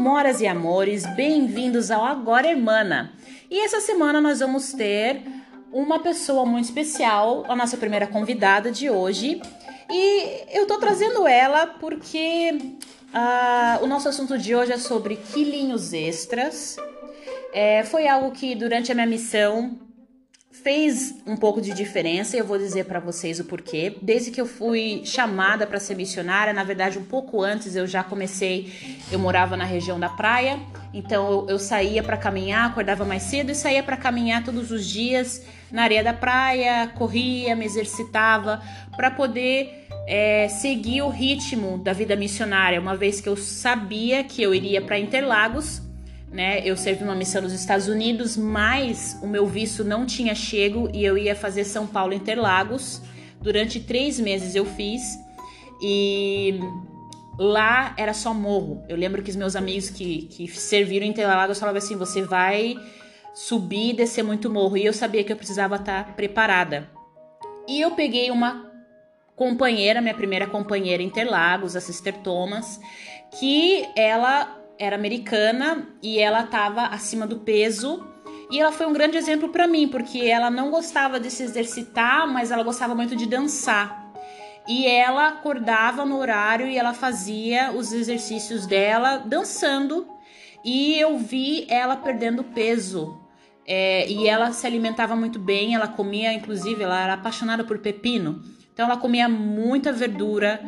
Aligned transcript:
Amoras 0.00 0.40
e 0.40 0.46
amores, 0.46 1.04
bem-vindos 1.14 1.90
ao 1.90 2.02
Agora 2.02 2.48
Hermana. 2.48 3.12
E 3.50 3.60
essa 3.60 3.82
semana 3.82 4.18
nós 4.18 4.40
vamos 4.40 4.72
ter 4.72 5.20
uma 5.70 5.98
pessoa 5.98 6.46
muito 6.46 6.64
especial, 6.64 7.44
a 7.46 7.54
nossa 7.54 7.76
primeira 7.76 8.06
convidada 8.06 8.72
de 8.72 8.88
hoje. 8.88 9.42
E 9.90 10.58
eu 10.58 10.66
tô 10.66 10.78
trazendo 10.78 11.28
ela 11.28 11.66
porque 11.66 12.78
uh, 13.12 13.84
o 13.84 13.86
nosso 13.86 14.08
assunto 14.08 14.38
de 14.38 14.54
hoje 14.54 14.72
é 14.72 14.78
sobre 14.78 15.16
quilinhos 15.16 15.92
extras. 15.92 16.78
É, 17.52 17.84
foi 17.84 18.08
algo 18.08 18.30
que 18.30 18.54
durante 18.54 18.90
a 18.90 18.94
minha 18.94 19.06
missão 19.06 19.78
fez 20.50 21.14
um 21.26 21.36
pouco 21.36 21.60
de 21.60 21.72
diferença 21.72 22.36
e 22.36 22.40
eu 22.40 22.44
vou 22.44 22.58
dizer 22.58 22.84
para 22.84 23.00
vocês 23.00 23.40
o 23.40 23.44
porquê. 23.44 23.96
Desde 24.02 24.30
que 24.30 24.40
eu 24.40 24.46
fui 24.46 25.02
chamada 25.04 25.66
para 25.66 25.78
ser 25.78 25.94
missionária, 25.94 26.52
na 26.52 26.64
verdade, 26.64 26.98
um 26.98 27.04
pouco 27.04 27.42
antes 27.42 27.76
eu 27.76 27.86
já 27.86 28.02
comecei. 28.02 28.72
Eu 29.10 29.18
morava 29.18 29.56
na 29.56 29.64
região 29.64 29.98
da 29.98 30.08
praia, 30.08 30.58
então 30.92 31.30
eu, 31.30 31.46
eu 31.50 31.58
saía 31.58 32.02
para 32.02 32.16
caminhar, 32.16 32.68
acordava 32.68 33.04
mais 33.04 33.22
cedo 33.22 33.50
e 33.50 33.54
saía 33.54 33.82
para 33.82 33.96
caminhar 33.96 34.44
todos 34.44 34.70
os 34.70 34.86
dias 34.86 35.42
na 35.70 35.82
areia 35.82 36.02
da 36.02 36.12
praia, 36.12 36.88
corria, 36.88 37.54
me 37.54 37.64
exercitava 37.64 38.60
para 38.96 39.10
poder 39.10 39.86
é, 40.06 40.48
seguir 40.48 41.02
o 41.02 41.08
ritmo 41.08 41.78
da 41.78 41.92
vida 41.92 42.16
missionária, 42.16 42.80
uma 42.80 42.96
vez 42.96 43.20
que 43.20 43.28
eu 43.28 43.36
sabia 43.36 44.24
que 44.24 44.42
eu 44.42 44.52
iria 44.52 44.82
para 44.82 44.98
Interlagos 44.98 45.80
né? 46.30 46.60
Eu 46.64 46.76
servi 46.76 47.02
uma 47.02 47.14
missão 47.14 47.42
nos 47.42 47.52
Estados 47.52 47.88
Unidos, 47.88 48.36
mas 48.36 49.18
o 49.22 49.26
meu 49.26 49.46
visto 49.46 49.82
não 49.82 50.06
tinha 50.06 50.34
chego 50.34 50.88
e 50.94 51.04
eu 51.04 51.18
ia 51.18 51.34
fazer 51.34 51.64
São 51.64 51.86
Paulo 51.86 52.12
Interlagos. 52.12 53.02
Durante 53.40 53.80
três 53.80 54.20
meses 54.20 54.54
eu 54.54 54.64
fiz 54.64 55.02
e 55.82 56.60
lá 57.38 57.94
era 57.96 58.14
só 58.14 58.32
morro. 58.32 58.84
Eu 58.88 58.96
lembro 58.96 59.22
que 59.22 59.30
os 59.30 59.36
meus 59.36 59.56
amigos 59.56 59.90
que, 59.90 60.22
que 60.22 60.46
serviram 60.48 61.06
em 61.06 61.10
Interlagos 61.10 61.58
falavam 61.58 61.78
assim: 61.78 61.96
você 61.96 62.22
vai 62.22 62.76
subir 63.34 63.90
e 63.90 63.94
descer 63.94 64.22
muito 64.22 64.48
morro. 64.50 64.76
E 64.76 64.84
eu 64.84 64.92
sabia 64.92 65.24
que 65.24 65.32
eu 65.32 65.36
precisava 65.36 65.76
estar 65.76 66.14
preparada. 66.14 66.88
E 67.66 67.80
eu 67.80 67.92
peguei 67.92 68.30
uma 68.30 68.70
companheira, 69.34 70.00
minha 70.00 70.14
primeira 70.14 70.46
companheira 70.46 71.02
Interlagos, 71.02 71.74
a 71.74 71.80
Sister 71.80 72.18
Thomas, 72.18 72.78
que 73.38 73.88
ela 73.96 74.59
era 74.80 74.96
americana 74.96 75.86
e 76.02 76.18
ela 76.18 76.40
estava 76.40 76.86
acima 76.86 77.26
do 77.26 77.40
peso. 77.40 78.02
E 78.50 78.58
ela 78.58 78.72
foi 78.72 78.86
um 78.86 78.92
grande 78.94 79.18
exemplo 79.18 79.50
para 79.50 79.68
mim, 79.68 79.86
porque 79.86 80.20
ela 80.24 80.50
não 80.50 80.70
gostava 80.70 81.20
de 81.20 81.30
se 81.30 81.42
exercitar, 81.42 82.26
mas 82.26 82.50
ela 82.50 82.62
gostava 82.62 82.94
muito 82.94 83.14
de 83.14 83.26
dançar. 83.26 84.10
E 84.66 84.86
ela 84.86 85.28
acordava 85.28 86.04
no 86.06 86.18
horário 86.18 86.66
e 86.66 86.78
ela 86.78 86.94
fazia 86.94 87.72
os 87.72 87.92
exercícios 87.92 88.66
dela 88.66 89.18
dançando. 89.18 90.08
E 90.64 90.98
eu 90.98 91.18
vi 91.18 91.66
ela 91.68 91.96
perdendo 91.96 92.42
peso. 92.42 93.20
É, 93.66 94.08
e 94.10 94.26
ela 94.26 94.50
se 94.52 94.66
alimentava 94.66 95.14
muito 95.14 95.38
bem, 95.38 95.74
ela 95.74 95.86
comia, 95.86 96.32
inclusive, 96.32 96.82
ela 96.82 97.00
era 97.00 97.14
apaixonada 97.14 97.62
por 97.62 97.78
pepino. 97.78 98.42
Então 98.72 98.86
ela 98.86 98.96
comia 98.96 99.28
muita 99.28 99.92
verdura. 99.92 100.60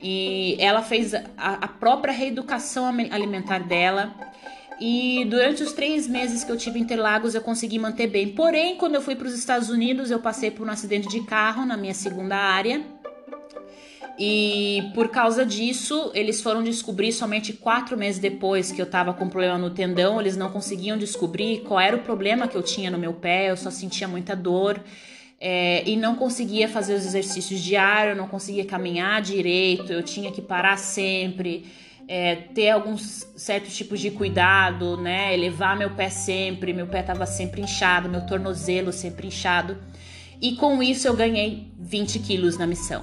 E 0.00 0.56
ela 0.60 0.82
fez 0.82 1.12
a, 1.14 1.24
a 1.36 1.68
própria 1.68 2.12
reeducação 2.12 2.86
alimentar 2.86 3.58
dela. 3.60 4.14
E 4.80 5.24
durante 5.24 5.62
os 5.62 5.72
três 5.72 6.06
meses 6.06 6.44
que 6.44 6.52
eu 6.52 6.56
tive 6.56 6.78
em 6.78 6.82
Interlagos, 6.82 7.34
eu 7.34 7.40
consegui 7.40 7.78
manter 7.78 8.06
bem. 8.06 8.28
Porém, 8.28 8.76
quando 8.76 8.94
eu 8.94 9.02
fui 9.02 9.16
para 9.16 9.26
os 9.26 9.34
Estados 9.34 9.70
Unidos, 9.70 10.10
eu 10.10 10.20
passei 10.20 10.52
por 10.52 10.66
um 10.66 10.70
acidente 10.70 11.08
de 11.08 11.24
carro 11.24 11.66
na 11.66 11.76
minha 11.76 11.94
segunda 11.94 12.36
área. 12.36 12.80
E 14.16 14.90
por 14.94 15.08
causa 15.08 15.44
disso, 15.44 16.10
eles 16.14 16.40
foram 16.40 16.62
descobrir 16.62 17.12
somente 17.12 17.52
quatro 17.52 17.96
meses 17.96 18.20
depois 18.20 18.70
que 18.70 18.80
eu 18.80 18.84
estava 18.86 19.12
com 19.12 19.28
problema 19.28 19.58
no 19.58 19.70
tendão. 19.70 20.20
Eles 20.20 20.36
não 20.36 20.50
conseguiam 20.50 20.96
descobrir 20.96 21.62
qual 21.62 21.80
era 21.80 21.96
o 21.96 22.00
problema 22.00 22.46
que 22.46 22.56
eu 22.56 22.62
tinha 22.62 22.90
no 22.90 22.98
meu 22.98 23.12
pé, 23.12 23.50
eu 23.50 23.56
só 23.56 23.70
sentia 23.70 24.06
muita 24.06 24.36
dor 24.36 24.80
é, 25.40 25.88
e 25.88 25.96
não 25.96 26.16
conseguia 26.16 26.68
fazer 26.68 26.94
os 26.94 27.06
exercícios 27.06 27.60
diários, 27.60 28.16
não 28.16 28.26
conseguia 28.26 28.64
caminhar 28.64 29.22
direito, 29.22 29.92
eu 29.92 30.02
tinha 30.02 30.32
que 30.32 30.42
parar 30.42 30.76
sempre, 30.76 31.66
é, 32.08 32.34
ter 32.34 32.70
alguns 32.70 33.26
certos 33.36 33.76
tipos 33.76 34.00
de 34.00 34.10
cuidado, 34.10 34.96
né? 34.96 35.32
Elevar 35.34 35.76
meu 35.76 35.90
pé 35.90 36.08
sempre, 36.08 36.72
meu 36.72 36.86
pé 36.86 37.00
estava 37.00 37.26
sempre 37.26 37.60
inchado, 37.60 38.08
meu 38.08 38.26
tornozelo 38.26 38.92
sempre 38.92 39.28
inchado. 39.28 39.76
E 40.40 40.56
com 40.56 40.82
isso 40.82 41.06
eu 41.06 41.14
ganhei 41.14 41.70
20 41.78 42.18
quilos 42.20 42.56
na 42.56 42.66
missão. 42.66 43.02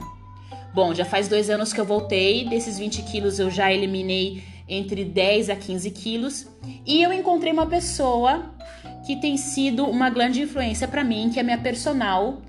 Bom, 0.74 0.94
já 0.94 1.06
faz 1.06 1.28
dois 1.30 1.50
anos 1.50 1.72
que 1.72 1.80
eu 1.80 1.86
voltei, 1.86 2.50
desses 2.50 2.78
20 2.78 3.04
quilos 3.04 3.40
eu 3.40 3.50
já 3.50 3.72
eliminei 3.72 4.44
entre 4.68 5.06
10 5.06 5.50
a 5.50 5.56
15 5.56 5.92
quilos. 5.92 6.48
E 6.86 7.02
eu 7.02 7.14
encontrei 7.14 7.54
uma 7.54 7.68
pessoa 7.68 8.56
que 9.06 9.16
tem 9.16 9.38
sido 9.38 9.86
uma 9.86 10.10
grande 10.10 10.42
influência 10.42 10.88
para 10.88 11.04
mim, 11.04 11.30
que 11.30 11.40
é 11.40 11.44
minha 11.44 11.58
personal. 11.58 12.42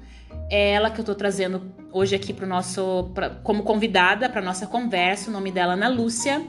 É 0.50 0.72
ela 0.72 0.90
que 0.90 1.00
eu 1.00 1.04
tô 1.04 1.14
trazendo 1.14 1.72
hoje 1.92 2.14
aqui 2.14 2.32
pro 2.32 2.46
nosso 2.46 3.10
pra, 3.14 3.30
como 3.30 3.62
convidada 3.62 4.28
para 4.28 4.40
nossa 4.40 4.66
conversa. 4.66 5.30
O 5.30 5.32
nome 5.32 5.50
dela 5.50 5.72
é 5.72 5.76
Ana 5.76 5.88
Lúcia. 5.88 6.42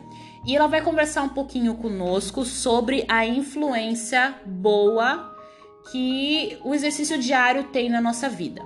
E 0.45 0.55
ela 0.55 0.67
vai 0.67 0.81
conversar 0.81 1.23
um 1.23 1.29
pouquinho 1.29 1.75
conosco 1.75 2.45
sobre 2.45 3.03
a 3.09 3.25
influência 3.25 4.35
boa 4.45 5.35
que 5.91 6.57
o 6.63 6.73
exercício 6.73 7.19
diário 7.19 7.65
tem 7.65 7.89
na 7.89 7.99
nossa 7.99 8.29
vida. 8.29 8.61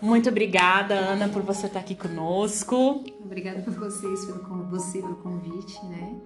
Muito 0.00 0.28
obrigada, 0.28 0.94
Ana, 0.94 1.28
por 1.28 1.42
você 1.42 1.66
estar 1.66 1.80
aqui 1.80 1.94
conosco. 1.94 3.04
Obrigada 3.24 3.62
por 3.62 3.74
vocês, 3.74 4.24
pelo, 4.24 4.68
você, 4.68 5.00
pelo 5.00 5.16
convite, 5.16 5.84
né? 5.86 6.16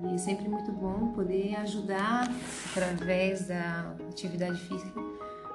E 0.00 0.14
é 0.14 0.18
sempre 0.18 0.48
muito 0.48 0.70
bom 0.70 1.12
poder 1.12 1.56
ajudar 1.56 2.28
através 2.70 3.48
da 3.48 3.94
atividade 4.08 4.58
física 4.60 5.00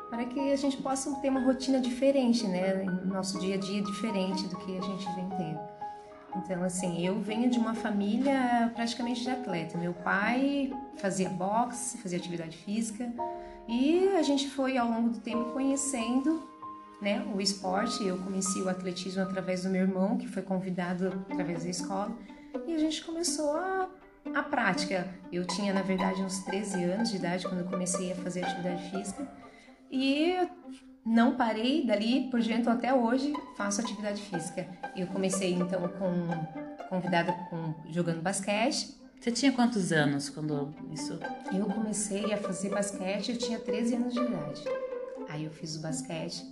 para 0.10 0.26
que 0.26 0.52
a 0.52 0.56
gente 0.56 0.78
possa 0.78 1.12
ter 1.22 1.30
uma 1.30 1.40
rotina 1.40 1.80
diferente, 1.80 2.46
né? 2.46 2.84
Nosso 3.04 3.40
dia 3.40 3.56
a 3.56 3.58
dia 3.58 3.82
diferente 3.82 4.48
do 4.48 4.58
que 4.58 4.78
a 4.78 4.82
gente 4.82 5.06
vem 5.16 5.28
tendo. 5.30 5.60
Então, 6.36 6.64
assim, 6.64 7.06
eu 7.06 7.20
venho 7.20 7.50
de 7.50 7.58
uma 7.58 7.74
família 7.74 8.72
praticamente 8.76 9.24
de 9.24 9.30
atleta. 9.30 9.78
Meu 9.78 9.94
pai 9.94 10.72
fazia 10.98 11.30
boxe, 11.30 11.98
fazia 11.98 12.18
atividade 12.20 12.58
física 12.58 13.12
e 13.68 14.10
a 14.10 14.22
gente 14.22 14.50
foi 14.50 14.78
ao 14.78 14.88
longo 14.88 15.10
do 15.10 15.20
tempo 15.20 15.52
conhecendo 15.52 16.44
né, 17.02 17.26
o 17.34 17.42
esporte. 17.42 18.06
Eu 18.06 18.18
comecei 18.18 18.62
o 18.62 18.70
atletismo 18.70 19.22
através 19.22 19.64
do 19.64 19.70
meu 19.70 19.82
irmão, 19.82 20.18
que 20.18 20.28
foi 20.28 20.44
convidado 20.44 21.26
através 21.30 21.64
da 21.64 21.70
escola, 21.70 22.12
e 22.68 22.74
a 22.74 22.78
gente 22.78 23.04
começou 23.04 23.56
a 23.58 23.90
a 24.34 24.44
prática, 24.44 25.08
eu 25.32 25.46
tinha 25.46 25.74
na 25.74 25.82
verdade 25.82 26.22
uns 26.22 26.40
13 26.44 26.84
anos 26.84 27.10
de 27.10 27.18
idade 27.18 27.48
quando 27.48 27.62
eu 27.62 27.68
comecei 27.68 28.12
a 28.12 28.16
fazer 28.16 28.44
atividade 28.44 28.90
física 28.90 29.28
e 29.92 30.36
não 31.06 31.36
parei 31.36 31.86
dali 31.86 32.30
por 32.32 32.40
diante 32.40 32.70
até 32.70 32.94
hoje 32.94 33.34
faço 33.58 33.82
atividade 33.82 34.22
física. 34.22 34.68
Eu 34.96 35.08
comecei 35.08 35.54
então 35.54 35.88
com 35.88 36.88
convidada 36.90 37.34
com 37.50 37.74
jogando 37.90 38.22
basquete. 38.22 38.96
Você 39.20 39.32
tinha 39.32 39.52
quantos 39.52 39.92
anos 39.92 40.30
quando 40.30 40.74
isso? 40.92 41.20
Eu 41.54 41.66
comecei 41.66 42.34
a 42.34 42.38
fazer 42.38 42.70
basquete, 42.70 43.32
eu 43.32 43.38
tinha 43.38 43.60
13 43.60 43.96
anos 43.96 44.14
de 44.14 44.20
idade. 44.20 44.64
Aí 45.30 45.46
eu 45.46 45.52
fiz 45.52 45.76
o 45.76 45.82
basquete. 45.82 46.44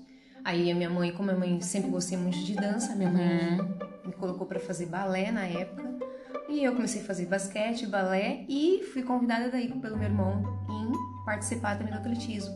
Aí 0.44 0.72
a 0.72 0.76
minha 0.76 0.90
mãe, 0.90 1.12
como 1.12 1.30
a 1.30 1.34
minha 1.34 1.48
mãe 1.48 1.62
sempre 1.62 1.90
gostei 1.90 2.18
muito 2.18 2.40
de 2.40 2.56
dança, 2.56 2.96
minha 2.96 3.10
mãe 3.10 3.60
uhum. 3.60 3.78
me 4.06 4.14
colocou 4.14 4.48
para 4.48 4.60
fazer 4.60 4.88
balé 4.88 5.32
na 5.32 5.46
época. 5.46 6.11
E 6.52 6.66
eu 6.66 6.76
comecei 6.76 7.02
a 7.02 7.06
fazer 7.06 7.28
basquete, 7.28 7.88
balé 7.88 8.44
e 8.50 8.84
fui 8.92 9.04
convidada 9.04 9.50
daí 9.50 9.72
pelo 9.80 9.98
meu 9.98 10.10
irmão 10.10 10.44
em 10.70 11.24
participar 11.24 11.78
também 11.78 11.94
do 11.94 12.00
atletismo. 12.00 12.54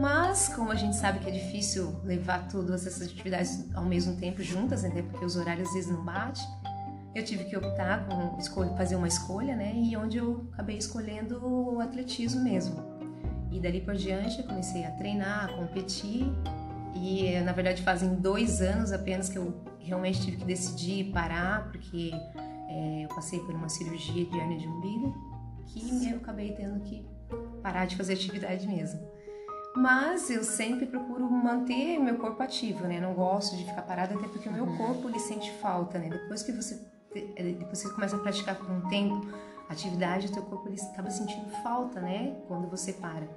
Mas, 0.00 0.48
como 0.48 0.72
a 0.72 0.74
gente 0.74 0.96
sabe 0.96 1.18
que 1.18 1.28
é 1.28 1.32
difícil 1.32 2.00
levar 2.02 2.48
todas 2.48 2.86
essas 2.86 3.06
atividades 3.08 3.66
ao 3.74 3.84
mesmo 3.84 4.16
tempo 4.16 4.42
juntas, 4.42 4.86
até 4.86 5.02
porque 5.02 5.22
os 5.22 5.36
horários 5.36 5.68
às 5.68 5.74
vezes 5.74 5.90
não 5.90 6.02
batem, 6.02 6.44
eu 7.14 7.22
tive 7.22 7.44
que 7.44 7.54
optar 7.56 8.06
fazer 8.76 8.96
uma 8.96 9.08
escolha, 9.08 9.54
né? 9.54 9.72
E 9.74 9.94
onde 9.98 10.16
eu 10.16 10.48
acabei 10.52 10.78
escolhendo 10.78 11.38
o 11.46 11.78
atletismo 11.80 12.42
mesmo. 12.42 12.82
E 13.50 13.60
dali 13.60 13.82
por 13.82 13.94
diante 13.94 14.38
eu 14.38 14.44
comecei 14.44 14.84
a 14.86 14.90
treinar, 14.92 15.50
a 15.50 15.52
competir. 15.52 16.24
E 16.94 17.38
na 17.40 17.52
verdade 17.52 17.82
fazem 17.82 18.14
dois 18.14 18.62
anos 18.62 18.92
apenas 18.92 19.28
que 19.28 19.36
eu 19.36 19.62
realmente 19.78 20.22
tive 20.22 20.38
que 20.38 20.44
decidir 20.44 21.12
parar, 21.12 21.70
porque 21.70 22.12
é, 22.76 23.04
eu 23.04 23.08
passei 23.08 23.40
por 23.40 23.54
uma 23.54 23.68
cirurgia 23.68 24.24
de 24.24 24.36
hernia 24.36 24.58
de 24.58 24.68
umbigo 24.68 25.14
que 25.66 26.10
eu 26.10 26.18
acabei 26.18 26.52
tendo 26.52 26.80
que 26.80 27.06
parar 27.62 27.86
de 27.86 27.96
fazer 27.96 28.12
atividade 28.14 28.66
mesmo. 28.66 29.00
Mas 29.74 30.30
eu 30.30 30.42
sempre 30.42 30.86
procuro 30.86 31.28
manter 31.30 31.98
meu 31.98 32.16
corpo 32.16 32.42
ativo, 32.42 32.86
né? 32.86 32.98
Não 33.00 33.12
gosto 33.12 33.56
de 33.56 33.64
ficar 33.64 33.82
parada 33.82 34.14
até 34.14 34.26
porque 34.28 34.48
o 34.48 34.52
meu 34.52 34.64
uhum. 34.64 34.76
corpo 34.76 35.08
ele 35.08 35.18
sente 35.18 35.50
falta, 35.58 35.98
né? 35.98 36.08
Depois 36.08 36.42
que 36.42 36.52
você 36.52 36.80
é, 37.14 37.42
depois 37.42 37.82
que 37.82 37.88
você 37.88 37.94
começa 37.94 38.16
a 38.16 38.18
praticar 38.18 38.56
por 38.56 38.70
um 38.70 38.80
tempo 38.88 39.26
atividade, 39.68 40.28
o 40.28 40.32
teu 40.32 40.42
corpo 40.42 40.68
ele 40.68 40.80
acaba 40.80 41.10
sentindo 41.10 41.50
falta, 41.62 42.00
né? 42.00 42.36
Quando 42.46 42.68
você 42.68 42.92
para. 42.92 43.28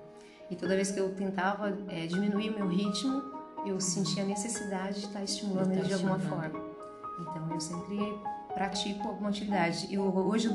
E 0.50 0.56
toda 0.56 0.76
vez 0.76 0.92
que 0.92 1.00
eu 1.00 1.14
tentava 1.14 1.78
é, 1.90 2.08
diminuir 2.08 2.52
meu 2.52 2.68
ritmo, 2.68 3.22
eu 3.66 3.80
sentia 3.80 4.24
a 4.24 4.26
necessidade 4.26 5.02
de 5.02 5.08
estar 5.08 5.24
estimulando 5.24 5.74
ele 5.74 5.84
de 5.84 5.94
alguma 5.94 6.20
forma. 6.20 6.60
Então 7.20 7.52
eu 7.52 7.60
sempre 7.60 7.98
pratico 8.54 9.08
alguma 9.08 9.30
atividade. 9.30 9.94
Eu, 9.94 10.04
hoje 10.04 10.48
eu 10.48 10.54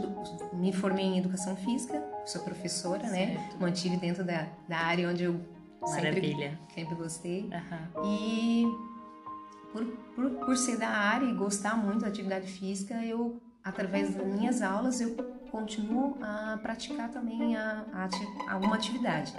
me 0.52 0.72
formei 0.72 1.04
em 1.04 1.18
educação 1.18 1.56
física, 1.56 2.02
sou 2.26 2.42
professora, 2.42 3.02
né? 3.04 3.26
certo. 3.26 3.52
né? 3.52 3.56
Mantive 3.60 3.96
dentro 3.96 4.24
da, 4.24 4.46
da 4.68 4.78
área 4.78 5.08
onde 5.08 5.24
eu 5.24 5.40
Maravilha. 5.80 6.50
sempre, 6.50 6.74
sempre 6.74 6.94
gostei. 6.94 7.42
Uhum. 7.42 8.04
E 8.04 8.66
por, 9.72 9.84
por, 10.14 10.30
por 10.30 10.56
ser 10.56 10.78
da 10.78 10.88
área 10.88 11.26
e 11.26 11.34
gostar 11.34 11.76
muito 11.76 12.00
da 12.00 12.08
atividade 12.08 12.46
física, 12.46 12.94
eu, 13.04 13.40
através 13.62 14.14
das 14.14 14.26
minhas 14.26 14.62
aulas, 14.62 15.00
eu 15.00 15.14
continuo 15.50 16.16
a 16.20 16.58
praticar 16.62 17.10
também 17.10 17.56
a, 17.56 17.84
a, 17.92 18.52
alguma 18.52 18.76
atividade. 18.76 19.34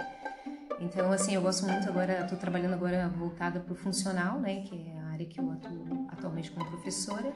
Então, 0.80 1.10
assim, 1.10 1.34
eu 1.34 1.40
gosto 1.40 1.66
muito 1.66 1.88
agora, 1.88 2.20
estou 2.20 2.36
trabalhando 2.36 2.74
agora 2.74 3.08
voltada 3.08 3.60
para 3.60 3.72
o 3.72 3.76
funcional, 3.76 4.38
né, 4.38 4.60
que 4.62 4.88
é 4.88 4.98
a 4.98 5.06
área 5.12 5.26
que 5.26 5.40
eu 5.40 5.50
atuo 5.50 6.06
atualmente 6.10 6.50
como 6.50 6.66
professora, 6.66 7.32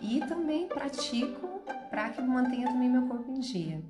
e 0.00 0.20
também 0.20 0.66
pratico 0.66 1.62
para 1.90 2.10
que 2.10 2.22
mantenha 2.22 2.68
também 2.68 2.88
meu 2.88 3.02
corpo 3.02 3.30
em 3.30 3.40
dia. 3.40 3.82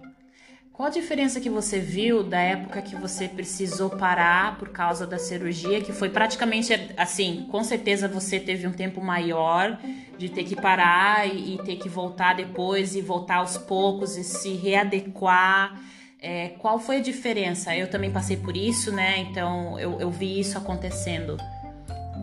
Qual 0.78 0.86
a 0.86 0.92
diferença 0.92 1.40
que 1.40 1.50
você 1.50 1.80
viu 1.80 2.22
da 2.22 2.38
época 2.38 2.80
que 2.80 2.94
você 2.94 3.26
precisou 3.26 3.90
parar 3.90 4.56
por 4.58 4.68
causa 4.68 5.04
da 5.08 5.18
cirurgia, 5.18 5.80
que 5.80 5.92
foi 5.92 6.08
praticamente 6.08 6.72
assim, 6.96 7.48
com 7.50 7.64
certeza 7.64 8.06
você 8.06 8.38
teve 8.38 8.64
um 8.64 8.72
tempo 8.72 9.00
maior 9.00 9.76
de 10.16 10.28
ter 10.28 10.44
que 10.44 10.54
parar 10.54 11.26
e, 11.26 11.54
e 11.54 11.58
ter 11.64 11.78
que 11.78 11.88
voltar 11.88 12.36
depois 12.36 12.94
e 12.94 13.00
voltar 13.00 13.38
aos 13.38 13.58
poucos 13.58 14.16
e 14.16 14.22
se 14.22 14.50
readequar. 14.50 15.80
É, 16.20 16.50
qual 16.60 16.78
foi 16.78 16.98
a 16.98 17.00
diferença? 17.00 17.74
Eu 17.74 17.90
também 17.90 18.12
passei 18.12 18.36
por 18.36 18.56
isso, 18.56 18.92
né? 18.92 19.18
Então 19.18 19.76
eu, 19.80 20.00
eu 20.00 20.10
vi 20.12 20.38
isso 20.38 20.56
acontecendo. 20.56 21.36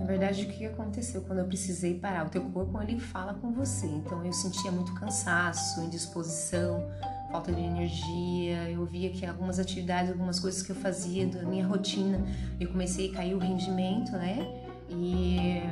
Na 0.06 0.12
verdade, 0.12 0.44
o 0.44 0.48
que 0.50 0.68
aconteceu 0.68 1.24
quando 1.24 1.40
eu 1.40 1.46
precisei 1.46 1.96
parar? 1.96 2.28
O 2.28 2.30
teu 2.30 2.44
corpo 2.52 2.80
ele 2.80 3.00
fala 3.00 3.34
com 3.34 3.52
você. 3.52 3.88
Então 3.88 4.24
eu 4.24 4.32
sentia 4.32 4.72
muito 4.72 4.94
cansaço, 4.94 5.82
indisposição 5.82 6.88
falta 7.32 7.52
de 7.52 7.60
energia. 7.60 8.70
Eu 8.70 8.86
via 8.86 9.10
que 9.10 9.26
algumas 9.26 9.58
atividades, 9.58 10.12
algumas 10.12 10.40
coisas 10.40 10.62
que 10.62 10.72
eu 10.72 10.76
fazia 10.76 11.26
da 11.26 11.42
minha 11.42 11.66
rotina, 11.66 12.24
eu 12.60 12.70
comecei 12.70 13.10
a 13.10 13.14
cair 13.16 13.34
o 13.34 13.40
rendimento, 13.40 14.12
né? 14.12 14.48
E, 14.88 15.64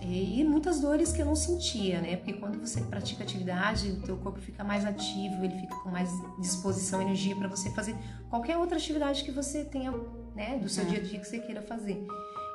e, 0.00 0.44
muitas 0.44 0.80
dores 0.80 1.12
que 1.12 1.20
eu 1.20 1.26
não 1.26 1.34
sentia, 1.34 2.00
né? 2.00 2.14
Porque 2.14 2.34
quando 2.34 2.60
você 2.60 2.80
pratica 2.80 3.24
atividade, 3.24 3.90
o 3.90 4.02
teu 4.02 4.16
corpo 4.18 4.38
fica 4.38 4.62
mais 4.62 4.84
ativo, 4.84 5.44
ele 5.44 5.58
fica 5.58 5.74
com 5.80 5.90
mais 5.90 6.10
disposição, 6.38 7.02
energia 7.02 7.34
para 7.34 7.48
você 7.48 7.70
fazer 7.70 7.96
qualquer 8.30 8.56
outra 8.56 8.78
atividade 8.78 9.24
que 9.24 9.32
você 9.32 9.64
tenha, 9.64 9.92
né, 10.32 10.60
do 10.62 10.68
seu 10.68 10.84
uhum. 10.84 10.90
dia 10.90 11.00
a 11.00 11.02
dia 11.02 11.18
que 11.18 11.26
você 11.26 11.40
queira 11.40 11.60
fazer. 11.60 12.06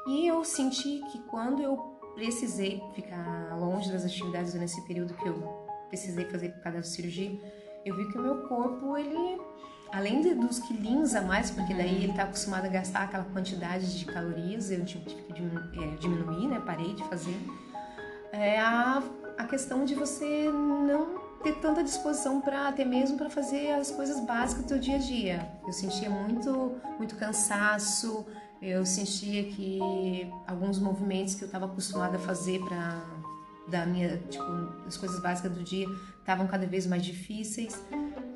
E 0.10 0.26
eu 0.26 0.44
senti 0.44 1.04
que 1.12 1.20
quando 1.20 1.62
eu 1.62 1.78
precisei 2.16 2.82
ficar 2.96 3.56
longe 3.60 3.92
das 3.92 4.04
atividades 4.04 4.56
nesse 4.56 4.82
período 4.88 5.14
que 5.14 5.30
eu 5.30 5.68
precisei 5.88 6.26
fazer 6.26 6.50
por 6.50 6.64
causa 6.64 6.80
da 6.80 6.84
cirurgia, 6.84 7.40
eu 7.86 7.96
vi 7.96 8.12
que 8.12 8.18
o 8.18 8.22
meu 8.22 8.48
corpo, 8.48 8.98
ele, 8.98 9.40
além 9.92 10.22
de, 10.22 10.34
dos 10.34 10.58
quilinhos 10.58 11.14
a 11.14 11.22
mais, 11.22 11.52
porque 11.52 11.76
daí 11.76 12.04
ele 12.04 12.10
está 12.10 12.24
acostumado 12.24 12.66
a 12.66 12.70
gastar 12.70 13.04
aquela 13.04 13.24
quantidade 13.26 14.00
de 14.00 14.06
calorias, 14.06 14.72
eu 14.72 14.84
tive 14.84 15.06
que 15.06 15.14
é, 15.14 15.96
diminuir, 15.98 16.48
né? 16.48 16.60
Parei 16.66 16.96
de 16.96 17.04
fazer. 17.04 17.40
É 18.32 18.60
a, 18.60 19.04
a 19.38 19.44
questão 19.46 19.86
de 19.86 19.94
você 19.94 20.50
não 20.52 21.20
ter 21.44 21.54
tanta 21.60 21.84
disposição 21.84 22.42
para 22.42 22.68
até 22.68 22.84
mesmo 22.84 23.16
para 23.16 23.30
fazer 23.30 23.72
as 23.74 23.92
coisas 23.92 24.20
básicas 24.26 24.66
do 24.66 24.80
dia 24.80 24.96
a 24.96 25.00
dia. 25.00 25.52
Eu 25.68 25.72
sentia 25.72 26.10
muito 26.10 26.82
muito 26.98 27.16
cansaço, 27.16 28.26
eu 28.62 28.86
sentia 28.86 29.44
que 29.44 29.80
alguns 30.46 30.80
movimentos 30.80 31.36
que 31.36 31.44
eu 31.44 31.48
estava 31.48 31.66
acostumada 31.66 32.18
a 32.18 32.20
fazer 32.20 32.60
para 32.60 33.02
da 33.68 33.86
minha, 33.86 34.18
tipo, 34.30 34.44
as 34.88 34.98
coisas 34.98 35.22
básicas 35.22 35.52
do 35.52 35.64
dia 35.64 35.86
estavam 36.20 36.48
cada 36.48 36.66
vez 36.66 36.88
mais 36.88 37.04
difíceis 37.04 37.80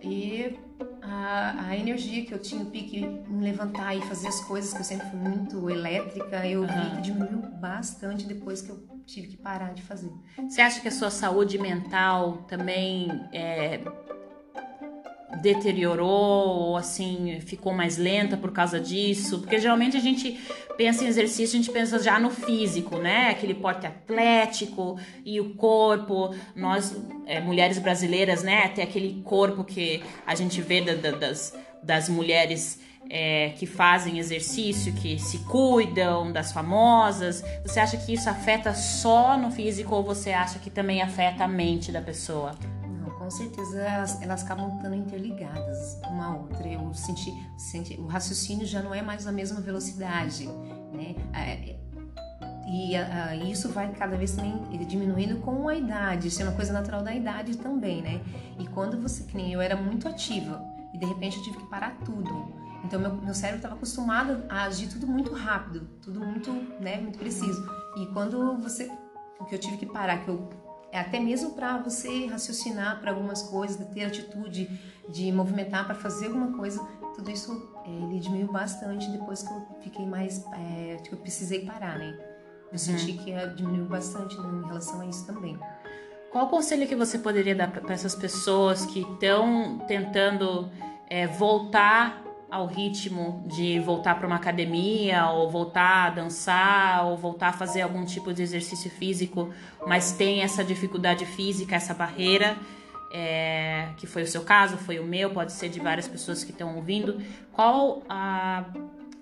e 0.02 0.60
a, 1.02 1.68
a, 1.68 1.78
energia 1.78 2.25
que 2.25 2.34
eu 2.34 2.40
tinha, 2.40 2.62
o 2.62 2.66
pique 2.66 2.98
em 3.00 3.42
levantar 3.42 3.96
e 3.96 4.02
fazer 4.02 4.28
as 4.28 4.42
coisas, 4.42 4.74
que 4.74 4.80
eu 4.80 4.84
sempre 4.84 5.10
fui 5.10 5.20
muito 5.20 5.70
elétrica, 5.70 6.46
eu 6.48 6.62
uhum. 6.62 6.68
vi 6.68 6.96
que 6.96 7.02
diminuiu 7.02 7.42
bastante 7.60 8.25
depois 8.25 8.62
que 8.62 8.70
eu 8.70 8.84
tive 9.06 9.28
que 9.28 9.38
parar 9.38 9.74
de 9.74 9.81
fazer. 9.81 10.12
Você 10.38 10.62
acha 10.62 10.81
que 10.81 10.88
a 10.88 10.92
sua 10.92 11.10
saúde 11.10 11.58
mental 11.58 12.44
também 12.48 13.10
é, 13.31 13.80
deteriorou 15.44 16.48
ou 16.48 16.78
assim 16.78 17.40
ficou 17.42 17.74
mais 17.74 17.98
lenta 17.98 18.38
por 18.38 18.51
causa 18.51 18.80
disso? 18.80 19.40
Porque 19.40 19.60
geralmente 19.60 19.98
a 19.98 20.00
gente 20.00 20.40
pensa 20.78 21.04
em 21.04 21.07
exercício, 21.07 21.60
a 21.60 21.62
gente 21.62 21.72
pensa 21.72 22.00
já 22.00 22.18
no 22.18 22.30
físico, 22.30 22.98
né? 22.98 23.30
Aquele 23.30 23.54
porte 23.54 23.86
atlético 23.86 24.98
e 25.25 25.42
o 25.42 25.54
corpo. 25.56 26.34
Nós, 26.56 26.95
é, 27.25 27.42
mulheres 27.42 27.78
brasileiras, 27.78 28.42
né? 28.42 28.69
Tem 28.69 28.84
aquele 28.84 29.22
corpo 29.24 29.66
que 29.66 30.01
a 30.25 30.34
gente 30.34 30.62
vê 30.62 30.80
da, 30.81 30.95
da, 30.95 31.12
das, 31.12 31.54
das 31.84 32.07
mulheres 32.07 32.80
é, 33.10 33.50
que 33.57 33.66
fazem 33.66 34.19
exercício, 34.19 34.94
que 34.94 35.19
se 35.19 35.39
cuidam, 35.39 36.31
das 36.31 36.54
famosas. 36.54 37.44
Você 37.66 37.81
acha 37.81 37.98
que 37.98 38.13
isso 38.13 38.30
afeta 38.30 38.74
só 38.74 39.38
no 39.38 39.51
físico 39.51 39.94
ou 39.94 40.04
você 40.04 40.31
acha 40.31 40.57
que 40.57 40.69
também 40.69 41.01
afeta 41.01 41.44
a 41.44 41.48
mente 41.48 41.92
da 41.92 42.01
pessoa? 42.01 42.56
Certeza 43.34 43.82
elas, 43.82 44.22
elas 44.22 44.44
acabam 44.44 44.76
estando 44.76 44.96
interligadas 44.96 46.00
uma 46.10 46.28
a 46.28 46.36
outra. 46.36 46.68
Eu 46.68 46.94
senti, 46.94 47.32
senti, 47.58 48.00
o 48.00 48.06
raciocínio 48.06 48.66
já 48.66 48.82
não 48.82 48.94
é 48.94 49.02
mais 49.02 49.26
na 49.26 49.32
mesma 49.32 49.60
velocidade, 49.60 50.48
né? 50.94 51.16
É, 51.34 51.76
e 52.68 52.96
a, 52.96 53.36
isso 53.36 53.70
vai 53.70 53.92
cada 53.92 54.16
vez 54.16 54.32
também 54.32 54.58
diminuindo 54.88 55.38
com 55.42 55.68
a 55.68 55.76
idade. 55.76 56.28
Isso 56.28 56.42
é 56.42 56.46
uma 56.46 56.56
coisa 56.56 56.72
natural 56.72 57.04
da 57.04 57.14
idade 57.14 57.58
também, 57.58 58.02
né? 58.02 58.22
E 58.60 58.68
quando 58.68 59.00
você, 59.02 59.24
que 59.24 59.36
nem 59.36 59.52
eu 59.52 59.62
era 59.62 59.76
muito 59.76 60.08
ativa 60.08 60.64
e 60.94 60.98
de 60.98 61.06
repente 61.06 61.38
eu 61.38 61.44
tive 61.44 61.58
que 61.58 61.66
parar 61.66 61.98
tudo. 62.06 62.54
Então 62.84 63.00
meu, 63.00 63.14
meu 63.16 63.34
cérebro 63.34 63.58
estava 63.58 63.76
acostumado 63.76 64.44
a 64.50 64.64
agir 64.64 64.88
tudo 64.88 65.08
muito 65.08 65.34
rápido, 65.34 65.88
tudo 66.02 66.20
muito, 66.20 66.52
né, 66.80 67.00
muito 67.00 67.18
preciso. 67.18 67.66
E 67.98 68.06
quando 68.08 68.58
você, 68.58 68.92
o 69.40 69.46
que 69.46 69.56
eu 69.56 69.60
tive 69.60 69.78
que 69.78 69.86
parar, 69.86 70.24
que 70.24 70.28
eu 70.28 70.50
é 70.60 70.62
até 71.00 71.19
mesmo 71.19 71.51
para 71.51 71.78
você 71.78 72.28
raciocinar 72.28 73.00
para 73.01 73.12
algumas 73.12 73.42
coisas, 73.44 73.78
ter 73.94 74.04
atitude 74.04 74.69
de 75.10 75.31
movimentar 75.31 75.86
para 75.86 75.95
fazer 75.95 76.28
alguma 76.28 76.56
coisa, 76.57 76.80
tudo 77.16 77.30
isso 77.31 77.69
é, 77.86 77.90
ele 77.90 78.19
diminuiu 78.19 78.51
bastante 78.51 79.10
depois 79.10 79.44
que 79.44 79.51
eu 79.51 79.68
fiquei 79.81 80.06
mais, 80.06 80.45
é, 80.54 80.98
que 81.04 81.13
eu 81.13 81.18
precisei 81.18 81.66
parar, 81.66 81.98
né? 81.98 82.18
Eu 82.68 82.72
uhum. 82.72 82.78
senti 82.78 83.13
que 83.13 83.31
diminuiu 83.56 83.86
bastante 83.86 84.36
né, 84.38 84.50
em 84.63 84.68
relação 84.68 85.01
a 85.01 85.06
isso 85.06 85.25
também. 85.25 85.60
Qual 86.32 86.48
conselho 86.48 86.88
que 86.88 86.96
você 86.96 87.20
poderia 87.20 87.53
dar 87.53 87.70
para 87.70 87.94
essas 87.94 88.15
pessoas 88.15 88.86
que 88.88 89.01
estão 89.01 89.77
tentando 89.88 90.72
é, 91.08 91.27
voltar 91.27 92.23
ao 92.53 92.67
ritmo 92.67 93.43
de 93.48 93.79
voltar 93.79 94.13
para 94.13 94.27
uma 94.27 94.36
academia 94.36 95.27
ou 95.29 95.50
voltar 95.50 96.05
a 96.05 96.10
dançar 96.12 97.03
ou 97.03 97.17
voltar 97.17 97.48
a 97.48 97.53
fazer 97.53 97.81
algum 97.81 98.05
tipo 98.05 98.31
de 98.31 98.43
exercício 98.43 98.91
físico, 98.91 99.51
mas 99.88 100.12
tem 100.12 100.43
essa 100.43 100.63
dificuldade 100.63 101.25
física, 101.25 101.75
essa 101.75 101.95
barreira, 101.95 102.55
é, 103.12 103.89
que 103.98 104.05
foi 104.05 104.22
o 104.22 104.27
seu 104.27 104.43
caso, 104.43 104.77
foi 104.77 105.00
o 105.00 105.03
meu, 105.03 105.31
pode 105.31 105.51
ser 105.51 105.67
de 105.67 105.79
várias 105.79 106.07
pessoas 106.07 106.43
que 106.43 106.51
estão 106.51 106.75
ouvindo. 106.75 107.19
Qual 107.51 108.03
a 108.07 108.65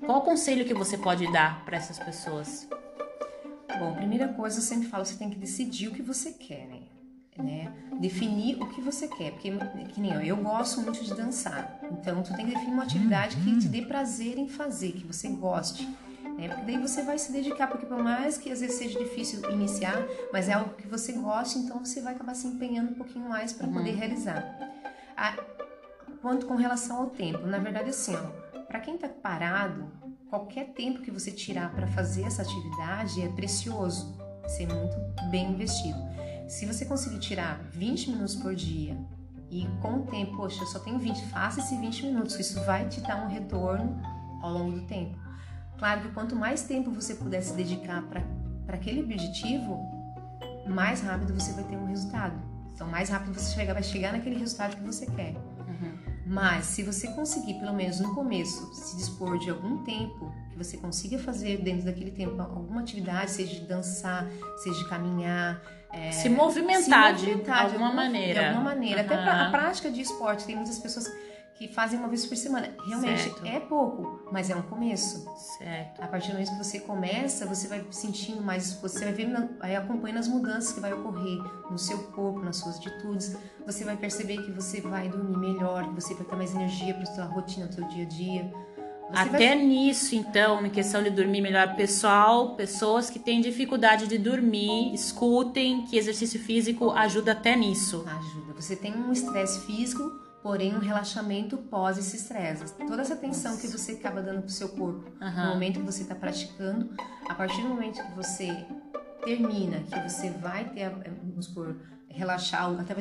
qual 0.05 0.17
o 0.17 0.21
conselho 0.21 0.65
que 0.65 0.73
você 0.73 0.97
pode 0.97 1.31
dar 1.31 1.63
para 1.63 1.77
essas 1.77 1.99
pessoas? 1.99 2.67
Bom, 3.79 3.93
primeira 3.93 4.27
coisa, 4.27 4.57
eu 4.57 4.61
sempre 4.61 4.89
falo, 4.89 5.05
você 5.05 5.15
tem 5.15 5.29
que 5.29 5.37
decidir 5.37 5.87
o 5.87 5.91
que 5.91 6.01
você 6.01 6.31
quer, 6.31 6.67
né? 6.67 6.81
Né? 7.37 7.71
Definir 7.99 8.61
o 8.61 8.67
que 8.67 8.81
você 8.81 9.07
quer, 9.07 9.31
porque 9.31 9.51
que 9.93 10.01
nem 10.01 10.13
eu, 10.13 10.21
eu 10.21 10.37
gosto 10.37 10.81
muito 10.81 11.03
de 11.03 11.13
dançar. 11.13 11.79
Então 11.91 12.21
tu 12.23 12.35
tem 12.35 12.45
que 12.45 12.53
definir 12.53 12.73
uma 12.73 12.83
atividade 12.83 13.37
que 13.37 13.59
te 13.59 13.67
dê 13.67 13.81
prazer 13.83 14.37
em 14.37 14.47
fazer, 14.47 14.91
que 14.93 15.05
você 15.05 15.29
goste. 15.29 15.87
Né? 16.37 16.47
Porque 16.47 16.63
daí 16.63 16.77
você 16.77 17.03
vai 17.03 17.17
se 17.17 17.31
dedicar, 17.31 17.67
porque 17.67 17.85
por 17.85 18.01
mais 18.01 18.37
que 18.37 18.51
às 18.51 18.61
vezes 18.61 18.77
seja 18.77 18.99
difícil 18.99 19.49
iniciar, 19.51 19.95
mas 20.31 20.49
é 20.49 20.53
algo 20.53 20.75
que 20.75 20.87
você 20.87 21.13
gosta, 21.13 21.59
então 21.59 21.83
você 21.83 22.01
vai 22.01 22.15
acabar 22.15 22.33
se 22.33 22.47
empenhando 22.47 22.91
um 22.91 22.95
pouquinho 22.95 23.27
mais 23.27 23.53
para 23.53 23.67
uhum. 23.67 23.73
poder 23.73 23.91
realizar. 23.91 24.43
A, 25.15 25.37
quanto 26.21 26.45
com 26.45 26.55
relação 26.55 26.97
ao 26.97 27.09
tempo, 27.09 27.45
na 27.45 27.59
verdade 27.59 27.89
assim, 27.89 28.15
ó, 28.15 28.61
para 28.63 28.79
quem 28.79 28.95
está 28.95 29.07
parado, 29.07 29.91
qualquer 30.29 30.69
tempo 30.69 31.01
que 31.01 31.11
você 31.11 31.31
tirar 31.31 31.73
para 31.73 31.87
fazer 31.87 32.23
essa 32.23 32.41
atividade 32.41 33.21
é 33.21 33.27
precioso, 33.29 34.17
ser 34.47 34.67
muito 34.67 34.95
bem 35.29 35.51
investido. 35.51 36.10
Se 36.51 36.65
você 36.65 36.83
conseguir 36.83 37.19
tirar 37.19 37.61
20 37.71 38.09
minutos 38.09 38.35
por 38.35 38.53
dia 38.53 38.97
e 39.49 39.65
com 39.81 39.99
o 39.99 40.05
tempo, 40.07 40.35
poxa, 40.35 40.61
eu 40.61 40.67
só 40.67 40.79
tenho 40.79 40.99
20, 40.99 41.27
faça 41.27 41.61
esses 41.61 41.79
20 41.79 42.07
minutos, 42.07 42.37
isso 42.37 42.61
vai 42.65 42.89
te 42.89 42.99
dar 42.99 43.23
um 43.23 43.29
retorno 43.29 43.97
ao 44.41 44.51
longo 44.51 44.77
do 44.77 44.85
tempo. 44.85 45.17
Claro 45.79 46.01
que 46.01 46.09
quanto 46.09 46.35
mais 46.35 46.63
tempo 46.63 46.91
você 46.91 47.15
puder 47.15 47.41
se 47.41 47.53
dedicar 47.53 48.03
para 48.03 48.75
aquele 48.75 49.01
objetivo, 49.01 49.79
mais 50.67 50.99
rápido 50.99 51.33
você 51.33 51.53
vai 51.53 51.63
ter 51.63 51.77
um 51.77 51.85
resultado. 51.85 52.37
Então, 52.73 52.85
mais 52.85 53.07
rápido 53.07 53.33
você 53.33 53.55
chega, 53.55 53.73
vai 53.73 53.83
chegar 53.83 54.11
naquele 54.11 54.37
resultado 54.37 54.75
que 54.75 54.83
você 54.83 55.05
quer. 55.05 55.33
Uhum. 55.35 55.97
Mas 56.27 56.65
se 56.65 56.83
você 56.83 57.07
conseguir, 57.13 57.53
pelo 57.59 57.73
menos 57.73 58.01
no 58.01 58.13
começo, 58.13 58.73
se 58.73 58.97
dispor 58.97 59.39
de 59.39 59.49
algum 59.49 59.85
tempo 59.85 60.29
que 60.49 60.57
você 60.57 60.75
consiga 60.75 61.17
fazer 61.17 61.61
dentro 61.61 61.85
daquele 61.85 62.11
tempo 62.11 62.41
alguma 62.41 62.81
atividade, 62.81 63.31
seja 63.31 63.53
de 63.53 63.65
dançar, 63.65 64.27
seja 64.61 64.77
de 64.77 64.89
caminhar, 64.89 65.61
é, 65.93 66.11
se, 66.11 66.29
movimentar 66.29 67.17
se 67.17 67.25
movimentar 67.25 67.67
de, 67.67 67.73
alguma 67.73 67.93
maneira. 67.93 68.39
De 68.39 68.45
alguma 68.47 68.63
maneira. 68.63 69.01
Uhum. 69.01 69.05
Até 69.05 69.17
pra, 69.17 69.47
a 69.47 69.51
prática 69.51 69.91
de 69.91 70.01
esporte, 70.01 70.45
tem 70.45 70.55
muitas 70.55 70.79
pessoas 70.79 71.07
que 71.61 71.67
fazem 71.67 71.99
uma 71.99 72.07
vez 72.07 72.25
por 72.25 72.35
semana. 72.35 72.73
Realmente 72.87 73.21
certo. 73.21 73.45
é 73.45 73.59
pouco, 73.59 74.27
mas 74.31 74.49
é 74.49 74.55
um 74.55 74.63
começo. 74.63 75.29
Certo. 75.59 76.01
A 76.01 76.07
partir 76.07 76.29
do 76.29 76.33
momento 76.33 76.49
que 76.49 76.57
você 76.57 76.79
começa, 76.79 77.45
você 77.45 77.67
vai 77.67 77.85
sentindo 77.91 78.41
mais, 78.41 78.73
você 78.73 79.05
vai 79.05 79.13
vendo, 79.13 79.47
aí 79.59 79.75
acompanhando 79.75 80.17
as 80.17 80.27
mudanças 80.27 80.73
que 80.73 80.79
vai 80.79 80.91
ocorrer 80.91 81.37
no 81.69 81.77
seu 81.77 81.99
corpo, 82.13 82.39
nas 82.39 82.57
suas 82.57 82.77
atitudes. 82.77 83.37
Você 83.63 83.83
vai 83.83 83.95
perceber 83.95 84.37
que 84.37 84.51
você 84.51 84.81
vai 84.81 85.07
dormir 85.07 85.37
melhor, 85.37 85.87
que 85.87 85.93
você 85.93 86.15
vai 86.15 86.25
ter 86.25 86.35
mais 86.35 86.55
energia 86.55 86.95
para 86.95 87.05
sua 87.05 87.25
rotina, 87.25 87.67
para 87.67 87.75
seu 87.75 87.87
dia 87.89 88.05
a 88.05 88.07
dia. 88.07 88.53
Até 89.13 89.55
vai... 89.55 89.63
nisso, 89.63 90.15
então, 90.15 90.61
na 90.61 90.69
questão 90.69 91.03
de 91.03 91.09
dormir 91.09 91.41
melhor, 91.41 91.75
pessoal, 91.75 92.55
pessoas 92.55 93.09
que 93.09 93.19
têm 93.19 93.41
dificuldade 93.41 94.07
de 94.07 94.17
dormir, 94.17 94.93
escutem 94.93 95.85
que 95.85 95.97
exercício 95.97 96.39
físico 96.39 96.91
ajuda 96.91 97.33
até 97.33 97.55
nisso. 97.55 98.05
Ajuda. 98.07 98.53
Você 98.53 98.75
tem 98.75 98.95
um 98.95 99.11
estresse 99.11 99.61
físico, 99.61 100.03
porém 100.41 100.75
um 100.75 100.79
relaxamento 100.79 101.57
pós 101.57 101.97
esse 101.97 102.15
estresse. 102.17 102.73
Toda 102.87 103.01
essa 103.01 103.13
atenção 103.13 103.51
Nossa. 103.51 103.67
que 103.67 103.71
você 103.71 103.93
acaba 103.93 104.21
dando 104.21 104.41
pro 104.41 104.51
seu 104.51 104.69
corpo 104.69 105.09
uhum. 105.21 105.45
no 105.45 105.49
momento 105.49 105.79
que 105.79 105.85
você 105.85 106.03
está 106.03 106.15
praticando, 106.15 106.89
a 107.29 107.35
partir 107.35 107.61
do 107.61 107.69
momento 107.69 108.03
que 108.03 108.15
você 108.15 108.65
termina, 109.23 109.79
que 109.79 109.99
você 110.09 110.29
vai 110.29 110.65
ter, 110.69 110.89
vamos 110.89 111.45
supor, 111.45 111.75
relaxar, 112.07 112.69
até 112.79 112.95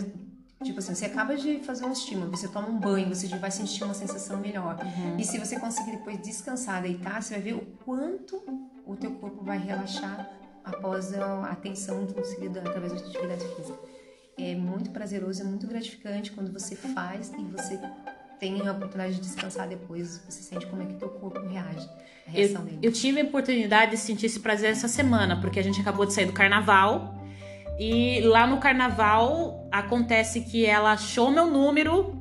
Tipo 0.62 0.78
assim, 0.78 0.94
você 0.94 1.06
acaba 1.06 1.36
de 1.36 1.60
fazer 1.60 1.86
um 1.86 1.92
estímulo, 1.92 2.30
você 2.30 2.46
toma 2.46 2.68
um 2.68 2.78
banho, 2.78 3.08
você 3.08 3.26
já 3.26 3.38
vai 3.38 3.50
sentir 3.50 3.82
uma 3.82 3.94
sensação 3.94 4.38
melhor. 4.38 4.78
Uhum. 4.84 5.16
E 5.16 5.24
se 5.24 5.38
você 5.38 5.58
conseguir 5.58 5.92
depois 5.92 6.20
descansar, 6.20 6.82
deitar, 6.82 7.22
você 7.22 7.34
vai 7.34 7.42
ver 7.42 7.54
o 7.54 7.66
quanto 7.82 8.42
o 8.84 8.94
teu 8.94 9.12
corpo 9.12 9.42
vai 9.42 9.58
relaxar 9.58 10.28
após 10.62 11.14
a 11.14 11.50
atenção 11.50 12.06
conseguida 12.06 12.60
através 12.60 12.92
da 12.92 12.98
atividade 12.98 13.42
física. 13.56 13.78
É 14.36 14.54
muito 14.54 14.90
prazeroso, 14.90 15.40
é 15.40 15.44
muito 15.44 15.66
gratificante 15.66 16.30
quando 16.32 16.52
você 16.52 16.76
faz 16.76 17.32
e 17.38 17.44
você 17.44 17.80
tem 18.38 18.66
a 18.66 18.72
oportunidade 18.72 19.14
de 19.14 19.20
descansar 19.20 19.66
depois, 19.66 20.22
você 20.26 20.42
sente 20.42 20.66
como 20.66 20.82
é 20.82 20.86
que 20.86 20.94
teu 20.94 21.08
corpo 21.08 21.40
reage, 21.46 21.88
eu. 22.34 22.48
Eu 22.82 22.92
tive 22.92 23.20
a 23.20 23.24
oportunidade 23.24 23.92
de 23.92 23.96
sentir 23.96 24.26
esse 24.26 24.40
prazer 24.40 24.70
essa 24.70 24.88
semana, 24.88 25.40
porque 25.40 25.58
a 25.58 25.62
gente 25.62 25.80
acabou 25.80 26.06
de 26.06 26.12
sair 26.12 26.26
do 26.26 26.32
carnaval 26.32 27.19
e 27.82 28.20
lá 28.20 28.46
no 28.46 28.58
carnaval 28.58 29.66
acontece 29.72 30.42
que 30.42 30.66
ela 30.66 30.92
achou 30.92 31.30
meu 31.30 31.46
número, 31.46 32.14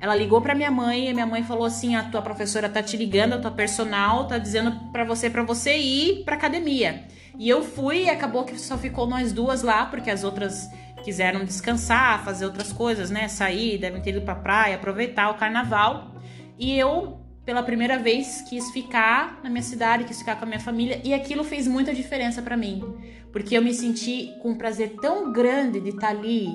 ela 0.00 0.12
ligou 0.12 0.40
para 0.42 0.56
minha 0.56 0.72
mãe 0.72 1.08
e 1.08 1.14
minha 1.14 1.24
mãe 1.24 1.44
falou 1.44 1.64
assim: 1.64 1.94
"A 1.94 2.02
tua 2.02 2.20
professora 2.20 2.68
tá 2.68 2.82
te 2.82 2.96
ligando, 2.96 3.34
a 3.34 3.38
tua 3.38 3.52
personal 3.52 4.26
tá 4.26 4.38
dizendo 4.38 4.90
para 4.90 5.04
você 5.04 5.30
para 5.30 5.44
você 5.44 5.78
ir 5.78 6.24
para 6.24 6.34
academia". 6.34 7.04
E 7.38 7.48
eu 7.48 7.62
fui 7.62 8.06
e 8.06 8.10
acabou 8.10 8.42
que 8.42 8.58
só 8.58 8.76
ficou 8.76 9.06
nós 9.06 9.32
duas 9.32 9.62
lá, 9.62 9.86
porque 9.86 10.10
as 10.10 10.24
outras 10.24 10.68
quiseram 11.04 11.44
descansar, 11.44 12.24
fazer 12.24 12.46
outras 12.46 12.72
coisas, 12.72 13.08
né? 13.08 13.28
Sair, 13.28 13.78
devem 13.78 14.02
ter 14.02 14.10
ido 14.10 14.22
pra 14.22 14.34
praia, 14.34 14.74
aproveitar 14.74 15.30
o 15.30 15.34
carnaval. 15.34 16.12
E 16.58 16.76
eu, 16.76 17.23
pela 17.44 17.62
primeira 17.62 17.98
vez, 17.98 18.42
quis 18.42 18.70
ficar 18.70 19.40
na 19.42 19.50
minha 19.50 19.62
cidade, 19.62 20.04
quis 20.04 20.18
ficar 20.18 20.36
com 20.36 20.44
a 20.44 20.48
minha 20.48 20.60
família, 20.60 21.00
e 21.04 21.12
aquilo 21.12 21.44
fez 21.44 21.68
muita 21.68 21.92
diferença 21.92 22.40
para 22.40 22.56
mim, 22.56 22.82
porque 23.32 23.56
eu 23.56 23.62
me 23.62 23.74
senti 23.74 24.34
com 24.40 24.50
um 24.50 24.54
prazer 24.54 24.96
tão 25.00 25.30
grande 25.30 25.78
de 25.80 25.90
estar 25.90 26.08
tá 26.08 26.08
ali, 26.08 26.48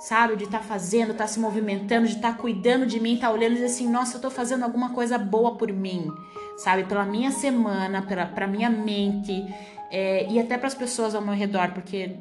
sabe? 0.00 0.36
De 0.36 0.44
estar 0.44 0.58
tá 0.58 0.64
fazendo, 0.64 1.12
estar 1.12 1.24
tá 1.24 1.28
se 1.28 1.38
movimentando, 1.38 2.06
de 2.06 2.16
estar 2.16 2.36
cuidando 2.36 2.84
de 2.84 2.98
mim, 2.98 3.14
estar 3.14 3.30
olhando 3.30 3.52
e 3.52 3.54
dizer 3.54 3.66
assim: 3.66 3.88
nossa, 3.88 4.16
eu 4.16 4.20
tô 4.20 4.30
fazendo 4.30 4.64
alguma 4.64 4.90
coisa 4.90 5.16
boa 5.18 5.56
por 5.56 5.72
mim, 5.72 6.10
sabe? 6.56 6.84
Pela 6.84 7.04
minha 7.04 7.30
semana, 7.30 8.02
pela, 8.02 8.26
pra 8.26 8.46
minha 8.46 8.70
mente. 8.70 9.44
É, 9.90 10.30
e 10.30 10.38
até 10.38 10.58
para 10.58 10.66
as 10.66 10.74
pessoas 10.74 11.14
ao 11.14 11.22
meu 11.22 11.32
redor, 11.32 11.72
porque 11.72 12.16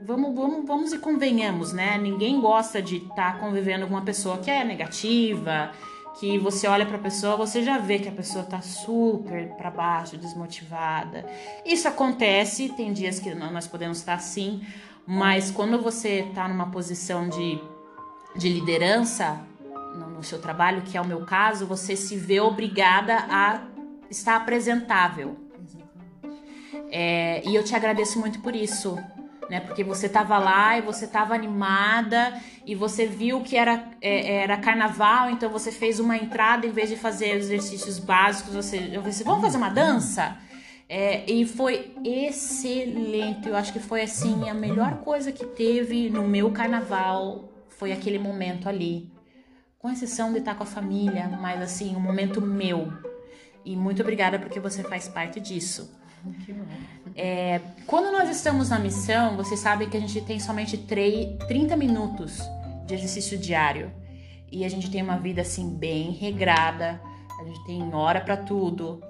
vamos, 0.00 0.34
vamos, 0.34 0.66
vamos 0.66 0.92
e 0.92 0.98
convenhamos, 0.98 1.72
né? 1.72 1.98
Ninguém 1.98 2.40
gosta 2.40 2.80
de 2.80 2.96
estar 2.96 3.34
tá 3.34 3.38
convivendo 3.38 3.86
com 3.86 3.94
uma 3.94 4.04
pessoa 4.04 4.38
que 4.38 4.50
é 4.50 4.64
negativa, 4.64 5.72
que 6.18 6.38
você 6.38 6.66
olha 6.66 6.86
para 6.86 6.96
a 6.96 7.00
pessoa, 7.00 7.36
você 7.36 7.62
já 7.62 7.76
vê 7.78 7.98
que 7.98 8.08
a 8.08 8.12
pessoa 8.12 8.44
tá 8.44 8.62
super 8.62 9.48
para 9.50 9.70
baixo, 9.70 10.16
desmotivada. 10.16 11.26
Isso 11.64 11.86
acontece, 11.86 12.70
tem 12.70 12.92
dias 12.92 13.20
que 13.20 13.34
nós 13.34 13.66
podemos 13.66 13.98
estar 13.98 14.14
assim, 14.14 14.66
mas 15.06 15.50
quando 15.50 15.80
você 15.80 16.26
tá 16.34 16.48
numa 16.48 16.70
posição 16.70 17.28
de, 17.28 17.60
de 18.34 18.48
liderança 18.48 19.40
no, 19.94 20.10
no 20.10 20.22
seu 20.22 20.40
trabalho, 20.40 20.82
que 20.82 20.96
é 20.96 21.00
o 21.00 21.06
meu 21.06 21.24
caso, 21.26 21.66
você 21.66 21.94
se 21.94 22.16
vê 22.16 22.40
obrigada 22.40 23.18
a 23.28 23.62
estar 24.10 24.36
apresentável. 24.36 25.36
É, 26.90 27.46
e 27.46 27.54
eu 27.54 27.62
te 27.62 27.74
agradeço 27.74 28.18
muito 28.18 28.40
por 28.40 28.54
isso, 28.54 28.98
né? 29.48 29.60
Porque 29.60 29.84
você 29.84 30.08
tava 30.08 30.38
lá 30.38 30.78
e 30.78 30.80
você 30.80 31.06
tava 31.06 31.34
animada 31.34 32.40
e 32.64 32.74
você 32.74 33.06
viu 33.06 33.40
que 33.42 33.56
era, 33.56 33.90
é, 34.00 34.42
era 34.42 34.56
carnaval, 34.56 35.30
então 35.30 35.50
você 35.50 35.70
fez 35.70 36.00
uma 36.00 36.16
entrada 36.16 36.66
em 36.66 36.70
vez 36.70 36.88
de 36.88 36.96
fazer 36.96 37.30
exercícios 37.30 37.98
básicos, 37.98 38.54
você, 38.54 38.90
eu 38.92 39.02
disse, 39.02 39.24
vamos 39.24 39.42
fazer 39.42 39.56
uma 39.56 39.70
dança? 39.70 40.36
É, 40.88 41.28
e 41.30 41.44
foi 41.44 41.92
excelente, 42.04 43.48
eu 43.48 43.56
acho 43.56 43.72
que 43.72 43.80
foi 43.80 44.02
assim 44.02 44.48
a 44.48 44.54
melhor 44.54 44.98
coisa 44.98 45.32
que 45.32 45.44
teve 45.44 46.08
no 46.10 46.28
meu 46.28 46.52
carnaval 46.52 47.52
foi 47.68 47.92
aquele 47.92 48.18
momento 48.18 48.68
ali, 48.68 49.10
com 49.78 49.90
exceção 49.90 50.32
de 50.32 50.38
estar 50.38 50.54
com 50.54 50.62
a 50.62 50.66
família, 50.66 51.28
mas 51.40 51.60
assim 51.60 51.94
um 51.94 52.00
momento 52.00 52.40
meu. 52.40 52.92
E 53.64 53.76
muito 53.76 54.00
obrigada 54.00 54.38
porque 54.38 54.60
você 54.60 54.82
faz 54.82 55.08
parte 55.08 55.40
disso. 55.40 55.92
É, 57.16 57.62
quando 57.86 58.12
nós 58.12 58.28
estamos 58.28 58.68
na 58.68 58.78
missão, 58.78 59.36
vocês 59.36 59.58
sabem 59.58 59.88
que 59.88 59.96
a 59.96 60.00
gente 60.00 60.20
tem 60.20 60.38
somente 60.38 60.76
3, 60.76 61.38
30 61.48 61.74
minutos 61.74 62.42
de 62.84 62.94
exercício 62.94 63.38
diário. 63.38 63.90
E 64.52 64.64
a 64.64 64.68
gente 64.68 64.90
tem 64.90 65.02
uma 65.02 65.16
vida 65.16 65.40
assim 65.40 65.68
bem 65.68 66.10
regrada, 66.12 67.00
a 67.40 67.44
gente 67.44 67.64
tem 67.64 67.94
hora 67.94 68.20
para 68.20 68.36
tudo. 68.36 69.02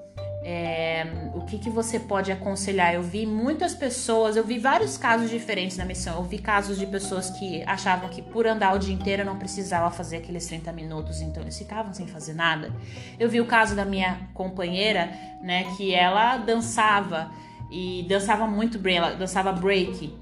É, 0.48 1.04
o 1.34 1.40
que, 1.40 1.58
que 1.58 1.68
você 1.68 1.98
pode 1.98 2.30
aconselhar? 2.30 2.94
Eu 2.94 3.02
vi 3.02 3.26
muitas 3.26 3.75
pessoas, 3.75 4.36
eu 4.36 4.44
vi 4.44 4.60
vários 4.60 4.96
casos 4.96 5.28
diferentes 5.28 5.76
na 5.76 5.84
missão. 5.84 6.14
Eu 6.14 6.22
vi 6.22 6.38
casos 6.38 6.78
de 6.78 6.86
pessoas 6.86 7.28
que 7.30 7.64
achavam 7.64 8.08
que 8.08 8.22
por 8.22 8.46
andar 8.46 8.76
o 8.76 8.78
dia 8.78 8.94
inteiro 8.94 9.25
não 9.25 9.36
precisava 9.36 9.90
fazer 9.90 10.18
aqueles 10.18 10.46
30 10.46 10.72
minutos, 10.72 11.20
então 11.20 11.42
eles 11.42 11.58
ficavam 11.58 11.92
sem 11.92 12.06
fazer 12.06 12.34
nada. 12.34 12.72
Eu 13.18 13.28
vi 13.28 13.40
o 13.40 13.46
caso 13.46 13.75
da 13.75 13.84
minha 13.84 14.28
companheira, 14.32 15.10
né, 15.42 15.64
que 15.76 15.92
ela 15.92 16.36
dançava 16.36 17.28
e 17.70 18.04
dançava 18.08 18.46
muito 18.46 18.78
bem, 18.78 18.96
ela 18.96 19.11
dançava 19.14 19.52
break. 19.52 20.14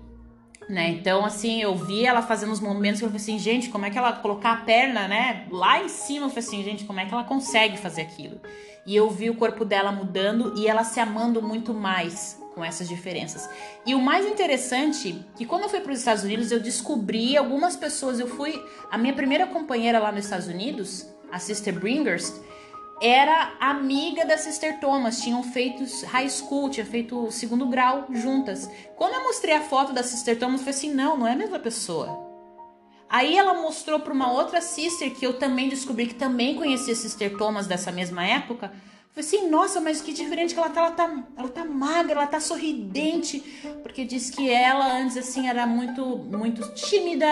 Né? 0.69 0.89
Então, 0.89 1.25
assim, 1.25 1.61
eu 1.61 1.75
vi 1.75 2.07
ela 2.07 2.23
fazendo 2.23 2.53
os 2.53 2.61
movimentos 2.61 2.99
que 2.99 3.05
eu 3.05 3.11
falei 3.11 3.21
assim, 3.21 3.39
gente, 3.39 3.69
como 3.69 3.85
é 3.85 3.91
que 3.91 3.99
ela 3.99 4.13
colocar 4.15 4.53
a 4.53 4.57
perna, 4.57 5.07
né, 5.07 5.47
lá 5.51 5.83
em 5.83 5.89
cima? 5.89 6.27
Eu 6.27 6.31
falei 6.31 6.45
assim, 6.45 6.65
gente, 6.65 6.85
como 6.85 7.01
é 7.01 7.05
que 7.05 7.13
ela 7.13 7.25
consegue 7.25 7.77
fazer 7.77 8.01
aquilo? 8.03 8.41
E 8.87 8.97
eu 8.97 9.11
vi 9.11 9.29
o 9.29 9.35
corpo 9.35 9.65
dela 9.65 9.93
mudando 9.93 10.55
e 10.57 10.67
ela 10.67 10.83
se 10.85 11.01
amando 11.01 11.43
muito 11.43 11.75
mais 11.75 12.43
com 12.55 12.65
essas 12.65 12.89
diferenças. 12.89 13.51
E 13.85 13.95
o 13.95 14.01
mais 14.01 14.25
interessante, 14.25 15.25
que 15.37 15.45
quando 15.45 15.65
eu 15.65 15.69
fui 15.69 15.81
para 15.81 15.93
os 15.93 15.99
Estados 15.99 16.23
Unidos, 16.23 16.53
eu 16.53 16.61
descobri 16.61 17.37
algumas 17.37 17.77
pessoas, 17.77 18.21
eu 18.21 18.29
fui, 18.29 18.63
a 18.91 18.97
minha 18.97 19.13
primeira 19.13 19.47
companheira 19.47 19.99
lá 19.99 20.13
nos 20.13 20.25
Estados 20.25 20.47
Unidos, 20.47 21.07
a 21.33 21.39
Sister 21.39 21.75
Bringers, 21.75 22.41
era 23.05 23.53
amiga 23.61 24.25
da 24.25 24.39
Sister 24.39 24.81
Thomas, 24.81 25.21
tinham 25.21 25.43
feito 25.43 25.85
high 26.07 26.29
school, 26.31 26.71
tinha 26.71 26.87
feito 26.87 27.31
segundo 27.31 27.67
grau 27.67 28.07
juntas. 28.11 28.71
Quando 28.97 29.15
eu 29.15 29.25
mostrei 29.25 29.55
a 29.55 29.61
foto 29.61 29.93
da 29.93 30.03
Sister 30.03 30.39
Thomas, 30.39 30.61
falei 30.61 30.75
assim: 30.75 30.95
não, 30.95 31.19
não 31.19 31.27
é 31.27 31.33
a 31.33 31.37
mesma 31.37 31.59
pessoa. 31.59 32.25
Aí 33.11 33.37
ela 33.37 33.55
mostrou 33.55 34.01
para 34.01 34.13
uma 34.13 34.33
outra 34.33 34.61
sister 34.61 35.15
que 35.15 35.25
eu 35.25 35.39
também 35.39 35.69
descobri 35.69 36.07
que 36.07 36.15
também 36.15 36.57
conhecia 36.57 36.95
Sister 36.95 37.37
Thomas 37.37 37.67
dessa 37.67 37.93
mesma 37.93 38.27
época. 38.27 38.73
Falei 39.13 39.29
assim, 39.29 39.49
nossa, 39.49 39.81
mas 39.81 40.01
que 40.01 40.13
diferente 40.13 40.55
que 40.55 40.59
ela 40.59 40.71
tá, 40.71 40.81
ela 40.81 40.91
tá, 40.91 41.25
ela 41.37 41.49
tá 41.49 41.65
magra, 41.65 42.15
ela 42.15 42.27
tá 42.27 42.41
sorridente, 42.41 43.39
porque 43.81 44.05
diz 44.05 44.31
que 44.31 44.51
ela 44.51 44.99
antes 44.99 45.17
assim 45.17 45.47
era 45.47 45.65
muito, 45.65 46.05
muito 46.05 46.75
tímida, 46.75 47.29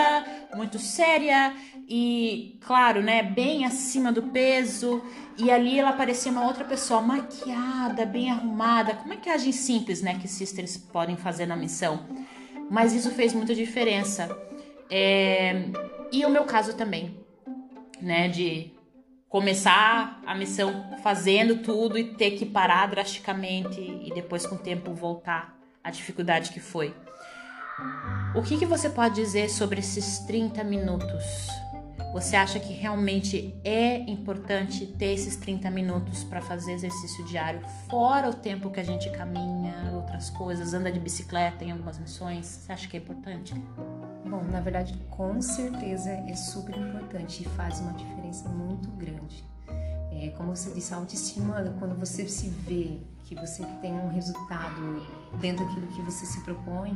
muito 0.55 0.79
séria 0.79 1.53
e, 1.87 2.57
claro, 2.61 3.01
né, 3.01 3.21
bem 3.23 3.65
acima 3.65 4.11
do 4.11 4.23
peso. 4.23 5.01
E 5.37 5.51
ali 5.51 5.79
ela 5.79 5.93
parecia 5.93 6.31
uma 6.31 6.45
outra 6.45 6.63
pessoa, 6.63 7.01
maquiada, 7.01 8.05
bem 8.05 8.31
arrumada, 8.31 8.95
com 8.95 9.09
maquiagem 9.09 9.51
simples, 9.51 10.01
né, 10.01 10.17
que 10.19 10.27
sisters 10.27 10.77
podem 10.77 11.17
fazer 11.17 11.45
na 11.45 11.55
missão. 11.55 12.05
Mas 12.69 12.93
isso 12.93 13.11
fez 13.11 13.33
muita 13.33 13.53
diferença. 13.53 14.29
É, 14.89 15.65
e 16.11 16.25
o 16.25 16.29
meu 16.29 16.45
caso 16.45 16.75
também, 16.75 17.17
né, 18.01 18.27
de 18.27 18.71
começar 19.27 20.21
a 20.25 20.35
missão 20.35 20.97
fazendo 21.01 21.57
tudo 21.57 21.97
e 21.97 22.13
ter 22.13 22.31
que 22.31 22.45
parar 22.45 22.87
drasticamente 22.87 23.81
e 23.81 24.11
depois 24.13 24.45
com 24.45 24.55
o 24.55 24.59
tempo 24.59 24.93
voltar 24.93 25.57
à 25.83 25.89
dificuldade 25.89 26.51
que 26.51 26.59
foi. 26.59 26.93
O 28.35 28.43
que, 28.43 28.57
que 28.57 28.65
você 28.65 28.89
pode 28.89 29.15
dizer 29.15 29.49
sobre 29.49 29.79
esses 29.79 30.19
30 30.19 30.63
minutos 30.63 31.47
Você 32.13 32.35
acha 32.35 32.59
que 32.59 32.71
realmente 32.71 33.59
é 33.63 33.97
importante 34.01 34.85
ter 34.85 35.13
esses 35.13 35.35
30 35.35 35.71
minutos 35.71 36.23
para 36.23 36.41
fazer 36.41 36.73
exercício 36.73 37.25
diário, 37.25 37.59
fora 37.89 38.29
o 38.29 38.33
tempo 38.35 38.69
que 38.69 38.79
a 38.79 38.83
gente 38.83 39.09
caminha, 39.09 39.91
outras 39.95 40.29
coisas, 40.29 40.75
anda 40.75 40.91
de 40.91 40.99
bicicleta 40.99 41.65
em 41.65 41.71
algumas 41.71 41.97
missões? 41.97 42.45
Você 42.45 42.71
acha 42.71 42.87
que 42.87 42.97
é 42.97 42.99
importante? 42.99 43.55
Bom, 44.29 44.43
na 44.43 44.61
verdade, 44.61 44.93
com 45.09 45.41
certeza 45.41 46.11
é 46.11 46.35
super 46.35 46.77
importante 46.77 47.41
e 47.41 47.45
faz 47.49 47.79
uma 47.79 47.93
diferença 47.93 48.47
muito 48.47 48.91
grande. 48.91 49.43
É, 50.11 50.29
como 50.37 50.55
você 50.55 50.71
disse, 50.71 50.93
a 50.93 50.97
autoestima, 50.97 51.63
quando 51.79 51.99
você 51.99 52.27
se 52.27 52.47
vê 52.47 52.99
que 53.23 53.33
você 53.33 53.65
tem 53.81 53.91
um 53.91 54.09
resultado 54.09 55.03
dentro 55.41 55.65
daquilo 55.65 55.87
que 55.87 56.01
você 56.03 56.27
se 56.27 56.39
propõe, 56.41 56.95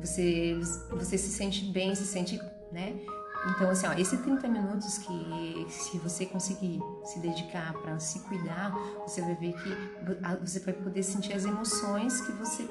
você, 0.00 0.58
você 0.90 1.18
se 1.18 1.28
sente 1.36 1.66
bem, 1.66 1.94
se 1.94 2.06
sente, 2.06 2.40
né? 2.72 2.98
Então, 3.46 3.70
assim, 3.70 3.86
ó, 3.86 3.92
esses 3.92 4.20
30 4.20 4.48
minutos 4.48 4.98
que 4.98 5.66
se 5.70 5.98
você 5.98 6.26
conseguir 6.26 6.80
se 7.04 7.18
dedicar 7.20 7.72
para 7.74 7.98
se 7.98 8.20
cuidar, 8.20 8.70
você 9.06 9.20
vai 9.20 9.34
ver 9.36 9.52
que 9.52 9.76
você 10.40 10.60
vai 10.60 10.74
poder 10.74 11.02
sentir 11.02 11.32
as 11.32 11.44
emoções 11.44 12.20
que 12.20 12.32
você 12.32 12.68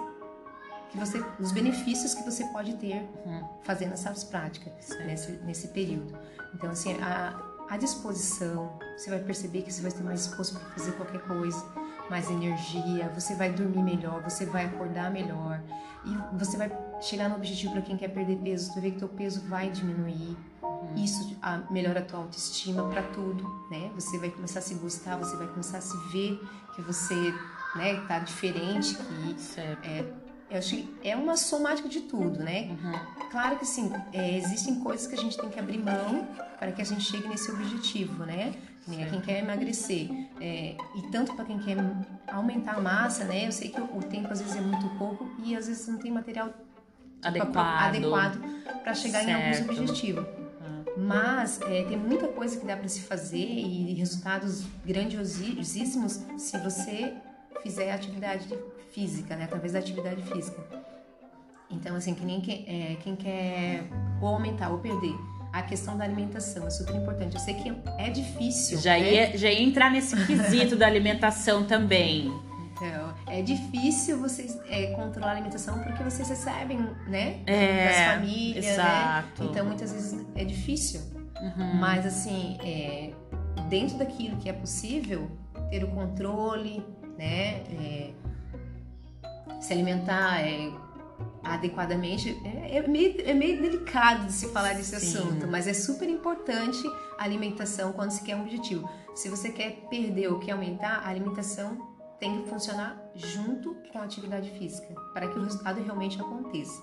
que 0.89 0.97
você 0.97 1.24
os 1.39 1.51
benefícios 1.51 2.13
que 2.13 2.24
você 2.24 2.45
pode 2.45 2.74
ter 2.75 3.01
uhum. 3.25 3.47
fazendo 3.63 3.93
essas 3.93 4.24
práticas 4.24 4.89
nesse, 5.05 5.31
nesse 5.43 5.67
período. 5.69 6.17
Então, 6.53 6.69
assim, 6.69 6.97
a, 7.01 7.38
a 7.69 7.77
disposição, 7.77 8.77
você 8.97 9.09
vai 9.09 9.19
perceber 9.19 9.62
que 9.63 9.71
você 9.71 9.81
vai 9.81 9.91
estar 9.91 10.03
mais 10.03 10.25
disposto 10.25 10.57
para 10.57 10.69
fazer 10.69 10.93
qualquer 10.93 11.21
coisa, 11.21 11.63
mais 12.09 12.29
energia, 12.29 13.09
você 13.09 13.36
vai 13.36 13.51
dormir 13.51 13.83
melhor, 13.83 14.21
você 14.24 14.45
vai 14.45 14.65
acordar 14.65 15.12
melhor 15.12 15.62
e 16.05 16.38
você 16.38 16.57
vai 16.57 16.69
chegar 17.01 17.30
no 17.30 17.36
objetivo 17.36 17.74
para 17.74 17.82
quem 17.82 17.98
quer 17.98 18.10
perder 18.10 18.38
peso, 18.38 18.68
você 18.68 18.74
vai 18.74 18.82
ver 18.82 18.92
que 18.92 19.00
teu 19.00 19.10
peso 19.10 19.42
vai 19.48 19.70
diminuir. 19.70 20.38
Uhum. 20.62 20.96
Isso 20.96 21.38
a, 21.42 21.58
melhora 21.70 22.00
a 22.00 22.04
tua 22.04 22.20
autoestima 22.20 22.88
para 22.89 23.04
tudo, 23.04 23.44
né? 23.70 23.92
Você 23.96 24.18
vai 24.18 24.30
começar 24.30 24.60
a 24.60 24.62
se 24.62 24.75
gostar, 24.75 25.18
você 25.18 25.36
vai 25.36 25.48
começar 25.48 25.77
a 25.77 25.82
se 25.82 25.98
ver 26.12 26.39
que 26.75 26.82
você, 26.82 27.34
né, 27.75 28.01
tá 28.08 28.20
diferente, 28.20 28.96
que 28.96 29.42
certo. 29.42 29.86
é 29.86 30.06
eu 30.50 30.58
acho 30.58 30.77
que 30.77 30.98
é 31.04 31.13
uma 31.16 31.36
somática 31.36 31.89
de 31.89 32.01
tudo, 32.01 32.39
né? 32.39 32.70
Uhum. 32.70 33.30
Claro 33.30 33.58
que 33.58 33.66
sim, 33.66 33.92
é, 34.13 34.38
existem 34.38 34.80
coisas 34.80 35.06
que 35.06 35.13
a 35.13 35.18
gente 35.18 35.38
tem 35.38 35.50
que 35.50 35.60
abrir 35.60 35.77
mão 35.77 36.25
para 36.58 36.72
que 36.72 36.82
a 36.82 36.86
gente 36.86 37.04
chegue 37.04 37.27
nesse 37.27 37.51
objetivo, 37.51 38.25
né? 38.25 38.54
É 38.89 39.06
quem 39.10 39.20
quer 39.20 39.39
emagrecer. 39.44 40.10
É, 40.39 40.77
e 40.96 41.01
tanto 41.12 41.34
para 41.34 41.44
quem 41.44 41.60
quer 41.60 41.75
aumentar 42.27 42.75
a 42.75 42.80
massa, 42.80 43.25
né? 43.25 43.46
Eu 43.46 43.51
sei 43.51 43.70
que 43.70 43.82
o, 43.82 44.01
tempo 44.01 44.32
às 44.32 44.39
vezes 44.39 44.56
é 44.56 44.62
muito 44.62 44.88
pouco 44.98 45.30
e 45.44 45.54
às 45.54 45.68
vezes 45.68 45.86
não 45.89 45.98
tem 45.98 46.10
material 46.10 46.54
adequado 47.21 48.39
para 48.83 48.93
chegar 48.93 49.24
certo. 49.24 49.29
em 49.29 49.62
alguns 49.62 49.79
objetivos. 49.79 50.25
Uhum. 50.25 50.83
Mas 50.97 51.59
é, 51.62 51.83
tem 51.83 51.97
muita 51.97 52.27
coisa 52.27 52.59
que 52.59 52.65
dá 52.65 52.75
para 52.75 52.88
se 52.88 53.01
fazer 53.01 53.38
e 53.38 53.93
resultados 53.93 54.63
grandiosíssimos 54.86 56.21
se 56.38 56.57
você 56.59 57.13
fizer 57.62 57.91
atividade 57.91 58.47
física, 58.91 59.36
né? 59.36 59.45
Através 59.45 59.74
da 59.74 59.79
atividade 59.79 60.21
física. 60.24 60.63
Então, 61.69 61.95
assim, 61.95 62.13
que 62.13 62.24
nem 62.24 62.39
quem, 62.39 62.65
é, 62.67 62.95
quem 63.03 63.15
quer 63.15 63.83
ou 64.21 64.29
aumentar 64.29 64.69
ou 64.69 64.79
perder 64.79 65.15
a 65.51 65.62
questão 65.62 65.97
da 65.97 66.03
alimentação 66.03 66.67
é 66.67 66.69
super 66.69 66.95
importante. 66.95 67.36
Eu 67.36 67.39
sei 67.39 67.55
que 67.55 67.74
é 67.97 68.09
difícil. 68.09 68.79
Já, 68.79 68.91
né? 68.91 69.13
ia, 69.13 69.38
já 69.38 69.50
ia 69.50 69.62
entrar 69.62 69.89
nesse 69.91 70.15
quesito 70.25 70.75
da 70.75 70.86
alimentação 70.86 71.65
também. 71.65 72.31
Então, 72.77 73.13
é 73.27 73.41
difícil 73.41 74.19
vocês 74.19 74.57
é, 74.69 74.88
controlar 74.93 75.29
a 75.29 75.31
alimentação 75.31 75.79
porque 75.84 76.03
vocês 76.03 76.29
recebem, 76.29 76.79
né? 77.07 77.41
É, 77.46 77.86
das 77.86 78.15
famílias, 78.15 78.65
né? 78.65 78.72
exato. 78.72 79.43
né? 79.43 79.50
Então, 79.50 79.65
muitas 79.65 79.91
vezes 79.91 80.25
é 80.36 80.46
difícil. 80.46 81.01
Uhum. 81.41 81.75
Mas, 81.75 82.05
assim, 82.05 82.57
é, 82.63 83.12
dentro 83.67 83.98
daquilo 83.98 84.38
que 84.38 84.48
é 84.48 84.53
possível, 84.53 85.29
ter 85.69 85.84
o 85.84 85.88
controle, 85.88 86.86
né? 87.17 87.63
É, 87.72 88.12
se 89.60 89.74
alimentar 89.74 90.39
é, 90.41 90.72
adequadamente 91.43 92.38
é, 92.43 92.77
é, 92.77 92.88
meio, 92.88 93.22
é 93.22 93.34
meio 93.34 93.62
delicado 93.62 94.25
de 94.25 94.34
se 94.34 94.50
falar 94.50 94.75
desse 94.75 95.00
Sim. 95.00 95.17
assunto, 95.17 95.48
mas 95.48 95.67
é 95.67 95.74
super 95.74 96.07
importante 96.10 96.79
a 97.18 97.24
alimentação 97.24 97.92
quando 97.94 98.11
se 98.11 98.24
quer 98.24 98.35
um 98.35 98.42
objetivo. 98.42 98.87
Se 99.16 99.29
você 99.29 99.50
quer 99.50 99.87
perder 99.90 100.31
ou 100.31 100.40
quer 100.40 100.51
aumentar, 100.51 101.01
a 101.03 101.09
alimentação 101.09 101.97
tem 102.20 102.42
que 102.42 102.50
funcionar 102.50 102.98
junto 103.16 103.75
com 103.92 104.00
a 104.00 104.03
atividade 104.03 104.50
física 104.51 104.94
para 105.14 105.27
que 105.27 105.38
o 105.38 105.44
resultado 105.44 105.82
realmente 105.82 106.20
aconteça. 106.20 106.82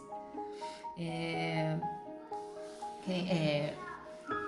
É, 0.98 1.76
é, 3.08 3.74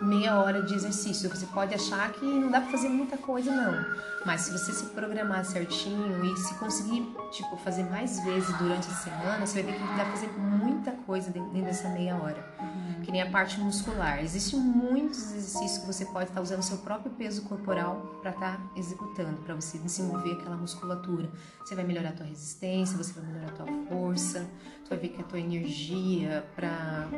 meia 0.01 0.39
hora 0.39 0.63
de 0.63 0.75
exercício. 0.75 1.29
Você 1.29 1.47
pode 1.47 1.75
achar 1.75 2.13
que 2.13 2.25
não 2.25 2.51
dá 2.51 2.61
para 2.61 2.71
fazer 2.71 2.89
muita 2.89 3.17
coisa, 3.17 3.51
não. 3.51 3.85
Mas 4.25 4.43
se 4.43 4.53
você 4.53 4.73
se 4.73 4.87
programar 4.87 5.45
certinho 5.45 6.25
e 6.25 6.37
se 6.37 6.55
conseguir, 6.55 7.15
tipo, 7.31 7.57
fazer 7.59 7.85
mais 7.85 8.19
vezes 8.25 8.53
durante 8.59 8.89
a 8.89 8.95
semana, 8.95 9.47
você 9.47 9.63
vai 9.63 9.73
ver 9.73 9.79
que 9.79 9.87
dá 9.87 10.05
pra 10.05 10.07
fazer 10.07 10.29
muita 10.37 10.91
coisa 10.91 11.31
dentro 11.31 11.51
dessa 11.53 11.89
meia 11.91 12.17
hora. 12.17 12.45
Uhum. 12.61 13.03
Que 13.03 13.13
nem 13.13 13.23
a 13.23 13.31
parte 13.31 13.61
muscular. 13.61 14.23
Existem 14.23 14.59
muitos 14.59 15.33
exercícios 15.33 15.79
que 15.79 15.87
você 15.87 16.05
pode 16.07 16.31
estar 16.31 16.41
usando 16.41 16.63
seu 16.63 16.79
próprio 16.79 17.13
peso 17.13 17.43
corporal 17.43 18.19
para 18.21 18.33
estar 18.33 18.57
tá 18.57 18.63
executando, 18.75 19.37
para 19.43 19.55
você 19.55 19.79
desenvolver 19.79 20.33
aquela 20.33 20.57
musculatura. 20.57 21.31
Você 21.65 21.77
vai 21.77 21.85
melhorar 21.85 22.09
a 22.09 22.13
tua 22.13 22.27
resistência, 22.27 22.97
você 22.97 23.13
vai 23.13 23.31
melhorar 23.31 23.53
a 23.53 23.53
tua 23.53 23.67
força, 23.89 24.47
tu 24.85 24.91
vai 24.91 24.99
ver 24.99 25.09
que 25.09 25.21
a 25.21 25.25
tua 25.25 25.39
energia 25.39 26.45
para 26.57 27.09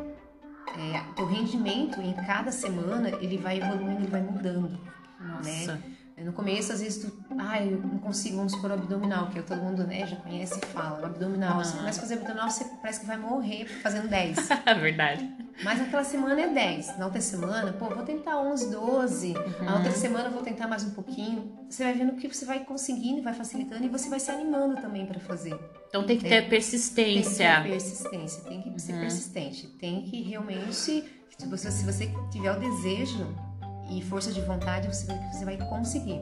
é, 0.76 1.20
o 1.20 1.24
rendimento 1.24 2.00
em 2.00 2.12
cada 2.12 2.52
semana 2.52 3.10
ele 3.20 3.38
vai 3.38 3.58
evoluindo, 3.58 4.00
ele 4.00 4.06
vai 4.06 4.22
mudando. 4.22 4.78
Nossa. 5.20 5.74
Né? 5.74 5.97
No 6.24 6.32
começo, 6.32 6.72
às 6.72 6.80
vezes, 6.80 7.04
tu, 7.04 7.12
ah, 7.38 7.62
eu 7.62 7.78
não 7.78 7.98
consigo, 7.98 8.36
vamos 8.36 8.52
supor, 8.52 8.70
o 8.70 8.74
abdominal, 8.74 9.28
que 9.28 9.38
é 9.38 9.42
todo 9.42 9.60
mundo 9.62 9.86
né, 9.86 10.06
já 10.06 10.16
conhece 10.16 10.58
e 10.58 10.66
fala. 10.66 11.00
O 11.02 11.06
abdominal, 11.06 11.60
ah. 11.60 11.64
você 11.64 11.76
começa 11.76 11.98
a 11.98 12.02
fazer 12.02 12.14
abdominal, 12.14 12.50
você 12.50 12.64
parece 12.82 13.00
que 13.00 13.06
vai 13.06 13.16
morrer 13.16 13.66
fazendo 13.66 14.08
10. 14.08 14.48
É 14.66 14.74
verdade. 14.74 15.32
Mas 15.62 15.78
naquela 15.78 16.04
semana 16.04 16.40
é 16.40 16.48
10. 16.48 16.98
Na 16.98 17.06
outra 17.06 17.20
semana, 17.20 17.72
pô, 17.72 17.86
vou 17.86 18.04
tentar 18.04 18.38
11, 18.38 18.70
12. 18.70 19.28
Uhum. 19.28 19.64
Na 19.64 19.76
outra 19.76 19.92
semana, 19.92 20.28
vou 20.28 20.42
tentar 20.42 20.68
mais 20.68 20.84
um 20.84 20.90
pouquinho. 20.90 21.52
Você 21.68 21.84
vai 21.84 21.94
vendo 21.94 22.12
que 22.14 22.28
você 22.28 22.44
vai 22.44 22.60
conseguindo, 22.64 23.22
vai 23.22 23.34
facilitando 23.34 23.84
e 23.84 23.88
você 23.88 24.08
vai 24.08 24.20
se 24.20 24.30
animando 24.30 24.80
também 24.80 25.06
para 25.06 25.18
fazer. 25.20 25.58
Então 25.88 26.04
tem 26.04 26.18
que 26.18 26.24
ter 26.24 26.34
é, 26.34 26.42
persistência. 26.42 27.46
Tem 27.46 27.62
que 27.62 27.62
ter 27.62 27.70
persistência, 27.70 28.44
tem 28.44 28.62
que 28.62 28.68
uhum. 28.68 28.78
ser 28.78 28.92
persistente. 28.94 29.66
Tem 29.78 30.02
que 30.02 30.22
realmente, 30.22 31.04
você, 31.46 31.70
se 31.70 31.84
você 31.84 32.12
tiver 32.30 32.52
o 32.52 32.60
desejo 32.60 33.47
e 33.90 34.02
força 34.02 34.32
de 34.32 34.40
vontade, 34.40 34.88
você 34.88 35.06
vê 35.06 35.18
que 35.18 35.36
você 35.36 35.44
vai 35.44 35.56
conseguir. 35.56 36.20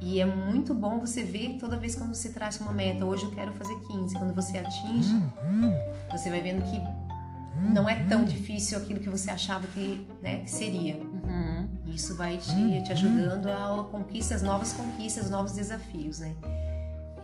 E 0.00 0.20
é 0.20 0.26
muito 0.26 0.74
bom 0.74 0.98
você 0.98 1.22
ver 1.22 1.58
toda 1.60 1.76
vez 1.76 1.94
quando 1.94 2.14
você 2.14 2.30
traz 2.30 2.60
uma 2.60 2.72
meta, 2.72 3.04
hoje 3.04 3.24
eu 3.24 3.30
quero 3.30 3.52
fazer 3.52 3.74
15, 3.86 4.18
quando 4.18 4.34
você 4.34 4.58
atinge, 4.58 5.14
você 6.10 6.28
vai 6.28 6.40
vendo 6.40 6.62
que 6.64 6.80
não 7.72 7.88
é 7.88 8.04
tão 8.06 8.24
difícil 8.24 8.78
aquilo 8.78 8.98
que 8.98 9.08
você 9.08 9.30
achava 9.30 9.66
que, 9.68 10.06
né, 10.20 10.40
que 10.40 10.50
seria. 10.50 10.96
Uhum. 10.96 11.68
Isso 11.86 12.16
vai 12.16 12.36
te, 12.36 12.82
te 12.82 12.92
ajudando 12.92 13.46
a 13.46 13.86
conquistas, 13.90 14.42
novas 14.42 14.72
conquistas, 14.72 15.30
novos 15.30 15.52
desafios, 15.52 16.18
né? 16.18 16.34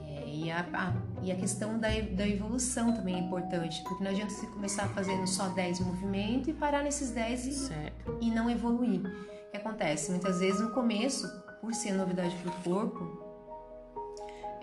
É, 0.06 0.28
e, 0.28 0.50
a, 0.50 0.60
a, 0.72 0.92
e 1.22 1.32
a 1.32 1.36
questão 1.36 1.78
da, 1.78 1.88
da 1.88 2.28
evolução 2.28 2.92
também 2.92 3.16
é 3.16 3.18
importante, 3.18 3.82
porque 3.82 4.04
não 4.04 4.10
adianta 4.10 4.32
você 4.32 4.46
começar 4.46 4.86
fazendo 4.88 5.26
só 5.26 5.48
10 5.48 5.80
movimentos 5.80 6.48
e 6.48 6.52
parar 6.52 6.84
nesses 6.84 7.10
10 7.10 7.46
e, 7.46 8.26
e 8.26 8.30
não 8.30 8.48
evoluir. 8.48 9.02
O 9.48 9.50
que 9.50 9.56
acontece? 9.56 10.11
Muitas 10.11 10.40
vezes 10.40 10.61
no 10.61 10.70
começo, 10.72 11.26
por 11.62 11.72
ser 11.72 11.92
novidade 11.92 12.37
para 12.37 12.52
o 12.52 12.62
corpo, 12.62 13.27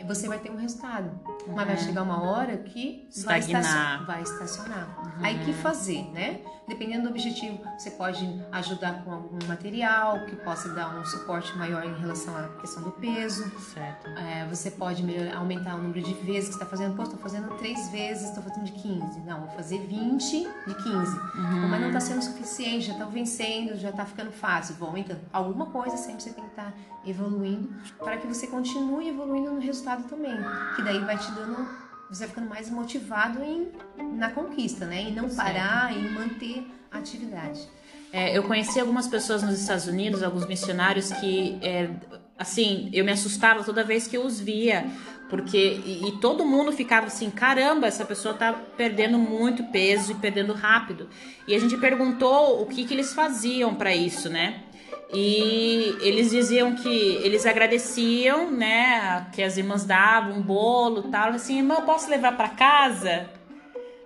você 0.04 0.28
vai 0.28 0.40
ter 0.40 0.52
um 0.52 0.58
resultado. 0.58 1.10
Uhum. 1.48 1.56
Mas 1.56 1.66
vai 1.66 1.76
uhum. 1.76 1.82
chegar 1.82 2.04
uma 2.04 2.22
hora 2.24 2.58
que 2.58 3.08
vai, 3.24 3.40
estacionar. 3.40 4.06
Vai 4.06 4.22
estacionar. 4.22 5.00
Uhum. 5.00 5.26
Aí 5.26 5.40
que 5.46 5.54
fazer, 5.54 6.04
né? 6.12 6.42
Dependendo 6.68 7.04
do 7.04 7.10
objetivo, 7.10 7.60
você 7.78 7.92
pode 7.92 8.44
ajudar 8.52 9.04
com 9.04 9.12
algum 9.12 9.38
material 9.48 10.26
que 10.26 10.36
possa 10.38 10.70
dar 10.70 10.98
um 10.98 11.06
suporte 11.06 11.56
maior 11.56 11.86
em 11.86 11.94
relação 11.94 12.36
à 12.36 12.48
questão 12.60 12.82
do 12.82 12.92
peso. 12.92 13.48
Certo. 13.60 14.10
É, 14.10 14.48
você 14.48 14.72
pode 14.72 15.04
melhorar, 15.04 15.38
aumentar 15.38 15.76
o 15.76 15.78
número 15.78 16.02
de 16.02 16.14
vezes 16.16 16.50
que 16.50 16.56
está 16.56 16.66
fazendo. 16.66 16.96
Pô, 16.96 17.04
estou 17.04 17.20
fazendo 17.20 17.56
três 17.58 17.90
vezes, 17.90 18.30
estou 18.30 18.44
fazendo 18.44 18.66
de 18.66 18.72
15. 18.72 19.20
Não, 19.22 19.42
vou 19.42 19.50
fazer 19.50 19.78
20 19.78 20.40
de 20.68 20.76
15. 20.76 20.90
Uhum. 20.90 21.68
Mas 21.70 21.82
não 21.82 21.88
está 21.88 22.00
sendo 22.00 22.24
suficiente, 22.24 22.88
já 22.88 22.94
está 22.94 23.06
vencendo, 23.06 23.76
já 23.76 23.92
está 23.92 24.06
ficando 24.06 24.32
fácil. 24.32 24.74
Vou 24.76 24.88
aumentando. 24.88 25.22
Alguma 25.32 25.68
coisa 25.68 25.96
sempre 25.98 26.24
você 26.24 26.32
tem 26.32 26.44
que 26.44 26.50
estar 26.50 26.72
tá 26.72 26.74
evoluindo 27.06 27.70
para 28.00 28.18
que 28.18 28.26
você 28.26 28.48
continue 28.48 29.08
evoluindo 29.08 29.52
no 29.52 29.60
resultado 29.60 29.85
também. 30.04 30.38
Que 30.76 30.82
daí 30.82 31.00
vai 31.00 31.18
te 31.18 31.32
dando 31.32 31.86
você 32.10 32.20
vai 32.20 32.30
ficando 32.30 32.50
mais 32.50 32.70
motivado 32.70 33.44
em, 33.44 33.72
na 34.16 34.30
conquista, 34.30 34.86
né? 34.86 35.10
E 35.10 35.12
não 35.12 35.30
parar 35.30 35.96
e 35.96 36.00
manter 36.10 36.66
a 36.92 37.00
atividade. 37.00 37.68
É, 38.14 38.38
eu 38.38 38.44
conheci 38.44 38.80
algumas 38.80 39.08
pessoas 39.08 39.44
nos 39.44 39.60
Estados 39.60 39.88
Unidos, 39.88 40.24
alguns 40.24 40.48
missionários 40.48 41.12
que 41.12 41.58
é, 41.62 41.90
assim, 42.38 42.90
eu 42.94 43.04
me 43.04 43.12
assustava 43.12 43.64
toda 43.64 43.84
vez 43.84 44.08
que 44.08 44.16
eu 44.16 44.26
os 44.26 44.40
via. 44.40 44.86
Porque, 45.30 45.82
e, 45.84 46.08
e, 46.08 46.20
todo 46.20 46.46
mundo 46.46 46.72
ficava 46.72 47.08
assim, 47.08 47.32
caramba, 47.32 47.88
essa 47.88 48.06
pessoa 48.06 48.36
tá 48.36 48.54
perdendo 48.54 49.18
muito 49.18 49.64
peso 49.66 50.12
e 50.12 50.16
perdendo 50.16 50.54
rápido. 50.54 51.10
E 51.48 51.56
a 51.56 51.60
gente 51.60 51.76
perguntou 51.78 52.62
o 52.62 52.68
que, 52.68 52.86
que 52.86 52.94
eles 52.94 53.12
faziam 53.12 53.74
para 53.74 53.96
isso, 53.96 54.30
né? 54.30 54.65
E 55.14 55.96
eles 56.02 56.30
diziam 56.30 56.76
que 56.76 56.90
eles 57.24 57.46
agradeciam, 57.46 58.52
né, 58.52 59.28
que 59.32 59.42
as 59.42 59.58
irmãs 59.58 59.86
davam 59.86 60.34
um 60.34 60.42
bolo, 60.42 61.04
tal, 61.04 61.30
assim, 61.30 61.58
irmã, 61.58 61.82
posso 61.82 62.10
levar 62.10 62.36
para 62.36 62.50
casa? 62.50 63.30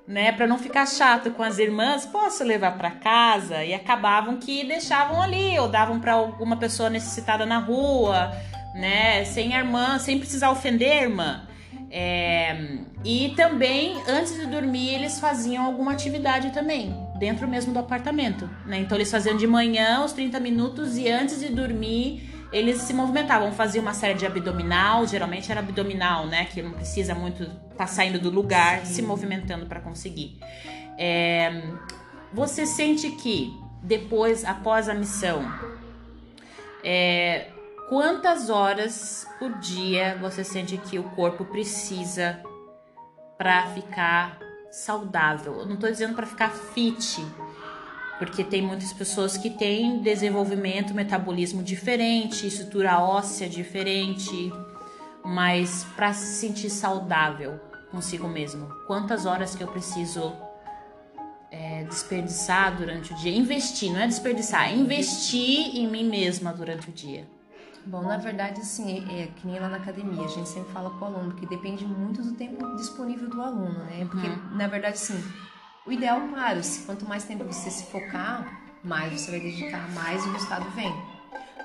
Né, 0.07 0.31
para 0.31 0.47
não 0.47 0.57
ficar 0.57 0.87
chato 0.87 1.31
com 1.31 1.43
as 1.43 1.59
irmãs, 1.59 2.05
posso 2.05 2.43
levar 2.43 2.77
para 2.77 2.91
casa? 2.91 3.63
E 3.63 3.73
acabavam 3.73 4.37
que 4.37 4.63
deixavam 4.63 5.21
ali 5.21 5.57
ou 5.59 5.67
davam 5.67 5.99
para 5.99 6.13
alguma 6.13 6.57
pessoa 6.57 6.89
necessitada 6.89 7.45
na 7.45 7.59
rua, 7.59 8.31
né, 8.75 9.23
sem 9.25 9.55
a 9.55 9.59
irmã, 9.59 9.99
sem 9.99 10.19
precisar 10.19 10.51
ofender 10.51 10.91
a 10.91 11.01
irmã. 11.03 11.47
É, 11.91 12.55
e 13.03 13.33
também, 13.35 13.95
antes 14.07 14.35
de 14.35 14.45
dormir, 14.45 14.93
eles 14.93 15.19
faziam 15.19 15.65
alguma 15.65 15.91
atividade 15.91 16.51
também, 16.51 16.95
dentro 17.19 17.47
mesmo 17.47 17.73
do 17.73 17.79
apartamento. 17.79 18.49
Né? 18.65 18.79
Então, 18.79 18.97
eles 18.97 19.11
faziam 19.11 19.35
de 19.35 19.45
manhã 19.45 20.03
os 20.03 20.13
30 20.13 20.39
minutos 20.39 20.97
e 20.97 21.07
antes 21.09 21.39
de 21.39 21.49
dormir, 21.49 22.29
eles 22.51 22.77
se 22.81 22.93
movimentavam, 22.93 23.51
faziam 23.51 23.83
uma 23.83 23.93
série 23.93 24.15
de 24.15 24.25
abdominal, 24.25 25.05
geralmente 25.05 25.51
era 25.51 25.59
abdominal, 25.59 26.25
né? 26.25 26.45
Que 26.45 26.61
não 26.61 26.71
precisa 26.71 27.13
muito 27.13 27.43
estar 27.43 27.75
tá 27.75 27.87
saindo 27.87 28.19
do 28.19 28.29
lugar, 28.29 28.79
Sim. 28.85 28.93
se 28.93 29.01
movimentando 29.01 29.67
para 29.67 29.79
conseguir. 29.79 30.39
É, 30.97 31.61
você 32.33 32.65
sente 32.65 33.11
que 33.11 33.53
depois, 33.83 34.43
após 34.43 34.89
a 34.89 34.93
missão, 34.93 35.43
é, 36.83 37.47
quantas 37.87 38.49
horas 38.49 39.27
por 39.37 39.53
dia 39.59 40.17
você 40.19 40.43
sente 40.43 40.77
que 40.77 40.97
o 40.97 41.03
corpo 41.03 41.45
precisa 41.45 42.41
para 43.37 43.67
ficar 43.67 44.37
saudável? 44.71 45.59
Eu 45.59 45.65
não 45.65 45.75
estou 45.75 45.89
dizendo 45.89 46.15
para 46.15 46.25
ficar 46.25 46.49
fit, 46.49 47.25
porque 48.17 48.43
tem 48.43 48.61
muitas 48.61 48.91
pessoas 48.93 49.37
que 49.37 49.49
têm 49.49 50.01
desenvolvimento, 50.01 50.93
metabolismo 50.93 51.63
diferente, 51.63 52.45
estrutura 52.45 52.99
óssea 52.99 53.47
diferente, 53.47 54.51
mas 55.23 55.85
para 55.95 56.13
se 56.13 56.39
sentir 56.39 56.69
saudável 56.69 57.59
consigo 57.91 58.27
mesmo, 58.27 58.67
quantas 58.85 59.25
horas 59.25 59.55
que 59.55 59.63
eu 59.63 59.67
preciso 59.67 60.33
é, 61.51 61.83
desperdiçar 61.85 62.75
durante 62.77 63.13
o 63.13 63.15
dia? 63.15 63.35
Investir, 63.35 63.91
não 63.91 63.99
é 63.99 64.07
desperdiçar, 64.07 64.69
é 64.69 64.75
investir 64.75 65.75
em 65.75 65.87
mim 65.87 66.07
mesma 66.07 66.53
durante 66.53 66.89
o 66.89 66.91
dia. 66.91 67.25
Bom, 67.85 68.03
na 68.03 68.17
verdade, 68.17 68.61
assim, 68.61 69.07
é, 69.09 69.23
é, 69.23 69.27
que 69.27 69.47
nem 69.47 69.59
lá 69.59 69.69
na 69.69 69.77
academia, 69.77 70.23
a 70.23 70.27
gente 70.27 70.49
sempre 70.49 70.71
fala 70.71 70.89
para 70.91 71.09
o 71.09 71.15
aluno 71.15 71.35
que 71.35 71.45
depende 71.45 71.85
muito 71.85 72.21
do 72.21 72.33
tempo 72.33 72.75
disponível 72.75 73.29
do 73.29 73.41
aluno, 73.41 73.79
né? 73.85 74.05
Porque, 74.09 74.27
uhum. 74.27 74.57
na 74.57 74.67
verdade, 74.67 74.95
assim, 74.95 75.23
o 75.85 75.91
ideal, 75.91 76.21
claro, 76.29 76.63
se 76.63 76.85
quanto 76.85 77.05
mais 77.05 77.23
tempo 77.23 77.43
você 77.43 77.69
se 77.69 77.91
focar, 77.91 78.61
mais 78.83 79.19
você 79.19 79.31
vai 79.31 79.39
dedicar, 79.39 79.89
mais 79.91 80.25
o 80.25 80.31
resultado 80.31 80.69
vem. 80.71 80.93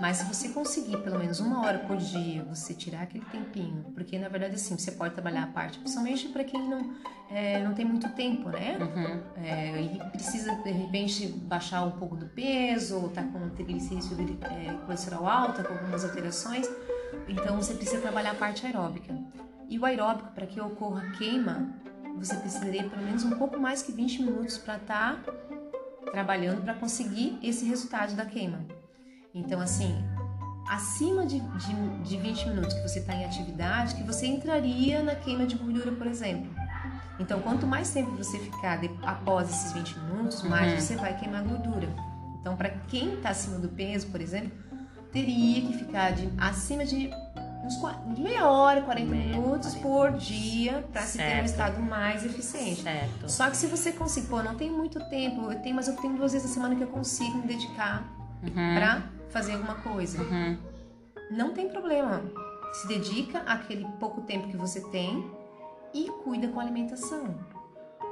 Mas 0.01 0.17
se 0.17 0.25
você 0.25 0.49
conseguir 0.49 0.97
pelo 0.99 1.19
menos 1.19 1.39
uma 1.39 1.65
hora 1.65 1.79
por 1.79 1.97
dia, 1.97 2.43
você 2.45 2.75
tirar 2.75 3.03
aquele 3.03 3.25
tempinho, 3.27 3.85
porque 3.95 4.19
na 4.19 4.29
verdade 4.29 4.57
assim, 4.57 4.77
você 4.77 4.93
pode 4.93 5.15
trabalhar 5.15 5.45
a 5.45 5.47
parte, 5.47 5.79
principalmente 5.79 6.29
para 6.29 6.43
quem 6.43 6.69
não, 6.69 6.95
é, 7.31 7.63
não 7.63 7.75
tem 7.75 7.85
muito 7.85 8.09
tempo, 8.11 8.49
né? 8.49 8.77
Uhum. 8.81 9.23
É, 9.43 9.81
e 9.81 9.99
precisa 10.11 10.55
de 10.57 10.71
repente 10.71 11.29
baixar 11.29 11.85
um 11.85 11.93
pouco 11.93 12.17
do 12.17 12.27
peso, 12.27 12.97
ou 13.01 13.09
tá 13.09 13.23
com 13.23 13.49
triglicírido 13.51 14.37
é, 14.47 14.73
colesterol 14.85 15.29
alto, 15.29 15.63
com 15.63 15.73
algumas 15.73 16.05
alterações, 16.05 16.69
então 17.29 17.57
você 17.57 17.75
precisa 17.75 18.03
trabalhar 18.03 18.33
a 18.33 18.35
parte 18.35 18.67
aeróbica. 18.67 19.15
E 19.69 19.79
o 19.79 19.85
aeróbico, 19.85 20.33
para 20.33 20.47
que 20.47 20.61
ocorra 20.61 21.11
queima, 21.13 21.73
você 22.17 22.37
precisaria 22.37 22.89
pelo 22.89 23.03
menos 23.03 23.25
um 23.25 23.31
pouco 23.39 23.59
mais 23.59 23.83
que 23.83 23.93
20 23.93 24.23
minutos 24.23 24.59
para 24.59 24.77
estar 24.77 25.23
tá 25.23 25.33
trabalhando 26.11 26.63
para 26.63 26.75
conseguir 26.75 27.39
esse 27.43 27.65
resultado 27.65 28.15
da 28.15 28.27
queima. 28.27 28.84
Então, 29.35 29.61
assim, 29.61 29.93
acima 30.69 31.27
de, 31.27 31.41
de, 31.41 31.99
de 32.05 32.17
20 32.17 32.49
minutos 32.51 32.73
que 32.73 32.83
você 32.83 33.01
está 33.01 33.15
em 33.15 33.25
atividade, 33.25 33.97
que 33.97 34.05
você 34.05 34.27
entraria 34.27 35.03
na 35.03 35.17
queima 35.17 35.45
de 35.45 35.57
gordura, 35.57 35.91
por 35.91 36.07
exemplo. 36.07 36.55
Então, 37.19 37.41
quanto 37.41 37.67
mais 37.67 37.91
tempo 37.93 38.13
você 38.13 38.39
ficar 38.39 38.77
de, 38.77 38.89
após 39.03 39.51
esses 39.51 39.73
20 39.73 39.99
minutos, 39.99 40.43
mais 40.43 40.73
uhum. 40.73 40.81
você 40.81 40.97
vai 40.97 41.19
queimar 41.19 41.43
gordura. 41.43 41.89
Então, 42.41 42.57
para 42.57 42.71
quem 42.89 43.15
está 43.15 43.31
acima 43.31 43.59
do 43.59 43.69
peso, 43.69 44.07
por 44.09 44.21
exemplo, 44.21 44.53
teria 45.13 45.63
que 45.63 45.79
ficar 45.79 46.13
de, 46.13 46.29
acima 46.39 46.85
de 46.85 47.11
uns 47.65 48.15
de 48.15 48.21
meia 48.21 48.47
hora, 48.47 48.83
40 48.83 49.11
meia, 49.11 49.37
minutos 49.37 49.75
40. 49.75 49.81
por 49.81 50.13
dia 50.19 50.85
para 50.93 51.03
se 51.03 51.19
ter 51.19 51.41
um 51.41 51.45
estado 51.45 51.81
mais 51.81 52.25
eficiente. 52.25 52.83
Certo. 52.83 53.31
Só 53.31 53.49
que 53.49 53.57
se 53.57 53.67
você 53.67 53.91
conseguir, 53.91 54.29
pô, 54.29 54.43
não 54.43 54.55
tem 54.55 54.71
muito 54.71 55.01
tempo, 55.09 55.51
eu 55.51 55.59
tenho, 55.61 55.75
mas 55.75 55.89
eu 55.89 55.97
tenho 55.97 56.15
duas 56.15 56.33
vezes 56.33 56.49
na 56.49 56.55
semana 56.55 56.75
que 56.75 56.83
eu 56.83 56.89
consigo 56.89 57.39
me 57.39 57.47
dedicar 57.47 58.05
uhum. 58.43 58.75
para 58.75 59.14
fazer 59.35 59.55
alguma 59.55 59.75
coisa. 59.75 60.23
Uhum. 60.23 60.57
Não 61.31 61.53
tem 61.53 61.69
problema. 61.69 62.23
Se 62.73 62.87
dedica 62.87 63.41
aquele 63.41 63.85
pouco 63.99 64.23
tempo 64.23 64.49
que 64.49 64.57
você 64.57 64.81
tem 64.91 65.29
e 65.93 66.09
cuida 66.23 66.49
com 66.49 66.61
a 66.61 66.63
alimentação. 66.63 67.35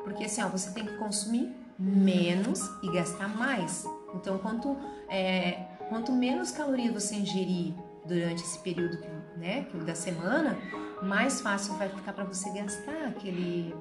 Porque 0.02 0.24
assim, 0.24 0.42
ó, 0.42 0.48
você 0.48 0.72
tem 0.72 0.84
que 0.84 0.96
consumir 0.98 1.54
menos 1.78 2.60
e 2.82 2.90
gastar 2.92 3.28
mais. 3.28 3.86
Então, 4.14 4.36
quanto, 4.38 4.76
é, 5.08 5.64
quanto 5.88 6.12
menos 6.12 6.50
calorias 6.50 6.92
você 6.92 7.14
ingerir 7.14 7.72
durante 8.04 8.42
esse 8.42 8.58
período 8.58 8.98
né, 9.36 9.66
da 9.86 9.94
semana, 9.94 10.58
mais 11.02 11.40
fácil 11.40 11.74
vai 11.74 11.88
ficar 11.88 12.12
para 12.12 12.24
você 12.24 12.50
gastar 12.50 13.06
aquele, 13.08 13.74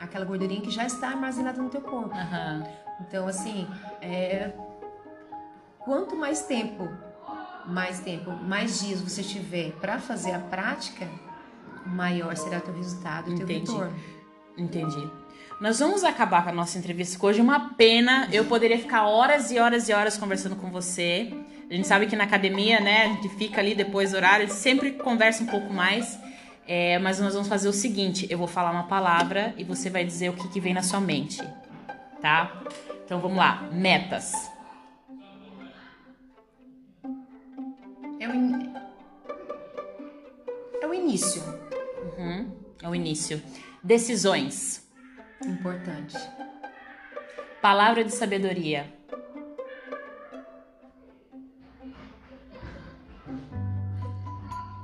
aquela 0.00 0.24
gordurinha 0.24 0.62
que 0.62 0.70
já 0.70 0.86
está 0.86 1.08
armazenada 1.08 1.60
no 1.60 1.68
teu 1.68 1.82
corpo. 1.82 2.14
Uhum. 2.14 2.62
Então, 3.02 3.26
assim, 3.28 3.66
é, 4.00 4.52
quanto 5.86 6.16
mais 6.16 6.42
tempo, 6.42 6.88
mais 7.64 8.00
tempo, 8.00 8.32
mais 8.32 8.80
dias 8.80 9.00
você 9.00 9.22
tiver 9.22 9.70
para 9.80 10.00
fazer 10.00 10.32
a 10.32 10.40
prática, 10.40 11.08
maior 11.86 12.36
será 12.36 12.58
o 12.58 12.60
teu 12.60 12.74
resultado, 12.74 13.30
o 13.30 13.34
teu 13.36 13.44
Entendi. 13.44 13.70
retorno. 13.70 13.96
Entendi. 14.58 15.10
Nós 15.60 15.78
vamos 15.78 16.02
acabar 16.02 16.42
com 16.42 16.50
a 16.50 16.52
nossa 16.52 16.76
entrevista 16.76 17.24
hoje. 17.24 17.40
Uma 17.40 17.74
pena, 17.74 18.28
eu 18.32 18.44
poderia 18.44 18.78
ficar 18.78 19.06
horas 19.06 19.50
e 19.50 19.58
horas 19.58 19.88
e 19.88 19.92
horas 19.92 20.18
conversando 20.18 20.56
com 20.56 20.70
você. 20.70 21.32
A 21.70 21.72
gente 21.72 21.86
sabe 21.86 22.06
que 22.06 22.16
na 22.16 22.24
academia, 22.24 22.80
né, 22.80 23.04
a 23.04 23.08
gente 23.08 23.28
fica 23.30 23.60
ali 23.60 23.74
depois 23.74 24.10
do 24.10 24.16
horário, 24.16 24.48
sempre 24.50 24.92
conversa 24.92 25.44
um 25.44 25.46
pouco 25.46 25.72
mais. 25.72 26.18
É, 26.66 26.98
mas 26.98 27.20
nós 27.20 27.32
vamos 27.32 27.48
fazer 27.48 27.68
o 27.68 27.72
seguinte: 27.72 28.26
eu 28.28 28.36
vou 28.36 28.48
falar 28.48 28.72
uma 28.72 28.88
palavra 28.88 29.54
e 29.56 29.62
você 29.62 29.88
vai 29.88 30.04
dizer 30.04 30.30
o 30.30 30.32
que, 30.32 30.48
que 30.48 30.60
vem 30.60 30.74
na 30.74 30.82
sua 30.82 31.00
mente, 31.00 31.40
tá? 32.20 32.60
Então 33.04 33.20
vamos 33.20 33.38
lá. 33.38 33.68
Metas. 33.72 34.55
É 38.26 38.28
o, 38.28 38.34
in... 38.34 38.74
é 40.82 40.86
o 40.88 40.92
início. 40.92 41.40
Uhum. 42.18 42.50
É 42.82 42.88
o 42.88 42.94
início. 42.94 43.40
Decisões. 43.84 44.84
Importante. 45.44 46.16
Palavra 47.62 48.02
de 48.02 48.10
sabedoria. 48.10 48.92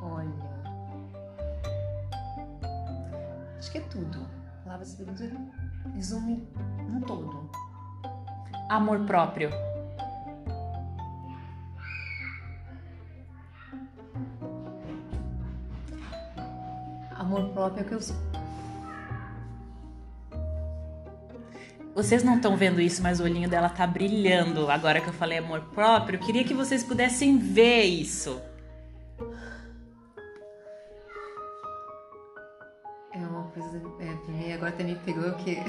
Olha. 0.00 0.30
Acho 3.58 3.72
que 3.72 3.78
é 3.78 3.80
tudo. 3.80 4.24
Palavra 4.62 4.84
de 4.84 4.92
sabedoria 4.92 5.40
resume 5.96 6.48
um 6.88 7.00
todo. 7.00 7.50
Amor 8.68 9.04
próprio. 9.04 9.50
Amor 17.36 17.52
próprio 17.52 17.84
que 17.84 17.94
eu 17.94 18.00
Vocês 21.94 22.22
não 22.22 22.36
estão 22.36 22.56
vendo 22.56 22.80
isso, 22.80 23.02
mas 23.02 23.20
o 23.20 23.24
olhinho 23.24 23.48
dela 23.48 23.68
tá 23.68 23.86
brilhando 23.86 24.70
agora 24.70 25.00
que 25.00 25.08
eu 25.08 25.12
falei 25.12 25.38
amor 25.38 25.60
próprio. 25.74 26.18
Eu 26.18 26.20
queria 26.24 26.42
que 26.44 26.54
vocês 26.54 26.82
pudessem 26.82 27.38
ver 27.38 27.82
isso. 27.82 28.40
É 33.12 33.18
uma 33.18 33.44
coisa. 33.50 33.76
É, 34.00 34.14
pra 34.14 34.32
mim 34.32 34.52
agora 34.52 34.70
até 34.70 34.84
me 34.84 34.96
pegou 34.96 35.32
que. 35.34 35.58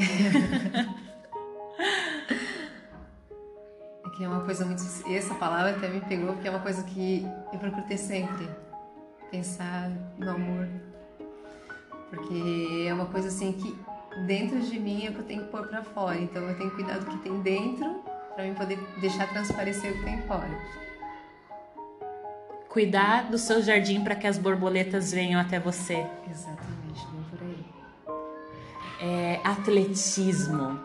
é 4.06 4.10
que 4.16 4.24
é 4.24 4.28
uma 4.28 4.46
coisa 4.46 4.66
muito. 4.66 4.82
Essa 5.12 5.36
palavra 5.36 5.72
até 5.72 5.90
me 5.90 6.00
pegou 6.02 6.34
porque 6.34 6.48
é 6.48 6.52
uma 6.52 6.62
coisa 6.62 6.84
que 6.84 7.28
eu 7.52 7.60
procuro 7.60 7.86
ter 7.86 7.98
sempre. 7.98 8.48
Pensar 9.30 9.90
no 10.18 10.30
amor 10.30 10.70
porque 12.14 12.86
é 12.88 12.94
uma 12.94 13.08
coisa 13.08 13.28
assim 13.28 13.52
que 13.54 13.76
dentro 14.28 14.60
de 14.60 14.80
mim 14.80 15.08
é 15.08 15.12
que 15.12 15.18
eu 15.18 15.24
tenho 15.24 15.44
que 15.44 15.50
pôr 15.50 15.68
para 15.68 15.84
fora. 15.84 16.20
Então 16.20 16.44
eu 16.44 16.56
tenho 16.58 16.70
que 16.70 16.76
cuidar 16.76 17.00
do 17.00 17.06
que 17.06 17.18
tem 17.18 17.42
dentro 17.42 18.04
para 18.36 18.46
mim 18.46 18.54
poder 18.54 18.78
deixar 19.00 19.28
transparecer 19.30 19.92
o 19.92 19.98
que 19.98 20.04
tem 20.04 20.22
fora. 20.24 20.50
cuidar 22.70 23.30
do 23.30 23.38
seu 23.38 23.62
jardim 23.62 24.04
para 24.04 24.16
que 24.16 24.26
as 24.26 24.40
borboletas 24.40 25.12
venham 25.12 25.40
até 25.40 25.60
você. 25.60 26.08
Exatamente, 26.28 27.06
bem 27.12 27.24
por 27.30 27.40
aí. 27.44 27.66
É, 29.00 29.40
atletismo. 29.44 30.80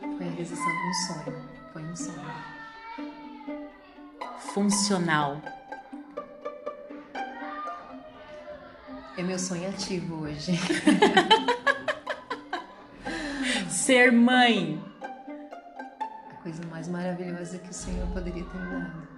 Foi 0.00 0.26
a 0.26 0.30
realização 0.30 0.66
de 0.66 0.88
um 0.88 0.94
sonho. 0.94 1.36
Foi 1.72 1.82
um 1.82 1.96
sonho. 1.96 2.30
Funcional. 4.38 5.59
É 9.16 9.22
meu 9.22 9.38
sonho 9.38 9.68
ativo 9.68 10.22
hoje. 10.22 10.52
Ser 13.68 14.12
mãe. 14.12 14.82
A 16.30 16.34
coisa 16.42 16.62
mais 16.70 16.88
maravilhosa 16.88 17.58
que 17.58 17.70
o 17.70 17.74
Senhor 17.74 18.06
poderia 18.08 18.44
ter 18.44 18.58
me 18.58 18.70
dado. 18.70 19.10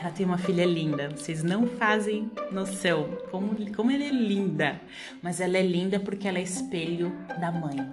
Ela 0.00 0.10
tem 0.10 0.26
uma 0.26 0.38
filha 0.38 0.66
linda. 0.66 1.08
Vocês 1.10 1.42
não 1.42 1.66
fazem 1.66 2.30
noção 2.52 3.16
como, 3.30 3.56
como 3.74 3.90
ela 3.90 4.04
é 4.04 4.10
linda. 4.10 4.80
Mas 5.22 5.40
ela 5.40 5.56
é 5.56 5.62
linda 5.62 5.98
porque 5.98 6.28
ela 6.28 6.38
é 6.38 6.42
espelho 6.42 7.16
da 7.40 7.50
mãe. 7.50 7.88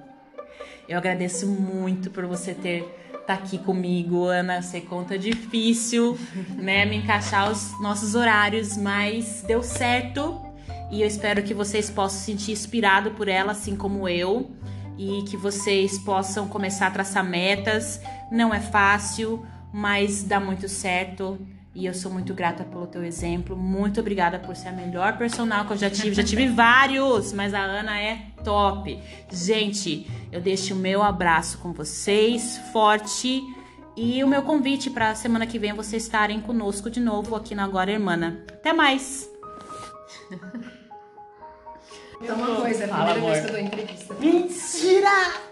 Eu 0.87 0.97
agradeço 0.97 1.47
muito 1.47 2.11
por 2.11 2.25
você 2.25 2.53
ter 2.53 2.83
tá 3.25 3.33
aqui 3.33 3.57
comigo, 3.57 4.25
Ana. 4.25 4.61
Sei 4.61 4.81
conta 4.81 5.17
difícil, 5.17 6.17
né, 6.55 6.85
me 6.85 6.97
encaixar 6.97 7.51
os 7.51 7.79
nossos 7.81 8.13
horários, 8.13 8.77
mas 8.77 9.43
deu 9.47 9.63
certo. 9.63 10.44
E 10.91 11.01
eu 11.01 11.07
espero 11.07 11.43
que 11.43 11.53
vocês 11.53 11.89
possam 11.89 12.19
se 12.19 12.25
sentir 12.25 12.51
inspirado 12.51 13.11
por 13.11 13.27
ela, 13.27 13.51
assim 13.51 13.75
como 13.75 14.07
eu, 14.07 14.51
e 14.97 15.23
que 15.23 15.35
vocês 15.35 15.97
possam 15.97 16.47
começar 16.47 16.87
a 16.87 16.91
traçar 16.91 17.23
metas. 17.23 17.99
Não 18.31 18.53
é 18.53 18.59
fácil, 18.59 19.45
mas 19.73 20.23
dá 20.23 20.39
muito 20.39 20.69
certo. 20.69 21.39
E 21.73 21.85
eu 21.85 21.93
sou 21.93 22.09
muito 22.09 22.33
grata 22.33 22.63
pelo 22.63 22.87
teu 22.87 23.03
exemplo. 23.03 23.57
Muito 23.57 23.99
obrigada 23.99 24.39
por 24.39 24.55
ser 24.55 24.69
a 24.69 24.71
melhor 24.71 25.17
personal 25.17 25.65
que 25.65 25.73
eu 25.73 25.77
já 25.77 25.89
tive. 25.89 26.15
Já 26.15 26.23
tive 26.23 26.47
vários, 26.49 27.33
mas 27.33 27.53
a 27.53 27.59
Ana 27.59 27.99
é 27.99 28.27
top. 28.45 28.97
Gente, 29.29 30.07
eu 30.31 30.39
deixo 30.39 30.73
o 30.73 30.77
meu 30.77 31.03
abraço 31.03 31.57
com 31.57 31.73
vocês, 31.73 32.57
forte. 32.71 33.43
E 33.97 34.23
o 34.23 34.27
meu 34.27 34.41
convite 34.41 34.89
para 34.89 35.09
a 35.09 35.15
semana 35.15 35.45
que 35.45 35.59
vem 35.59 35.73
vocês 35.73 36.03
estarem 36.03 36.39
conosco 36.39 36.89
de 36.89 37.01
novo 37.01 37.35
aqui 37.35 37.53
na 37.53 37.65
Agora 37.65 37.91
Irmana. 37.91 38.43
Até 38.49 38.71
mais! 38.71 39.29
Então, 42.21 42.35
uma 42.35 42.61
coisa, 42.61 42.85
a 42.85 42.87
primeira 42.87 43.13
Fala, 43.13 43.31
vez 43.31 43.39
que 43.39 43.47
eu 43.47 43.51
dou 43.51 43.59
entrevista. 43.61 44.13
Mentira! 44.15 45.44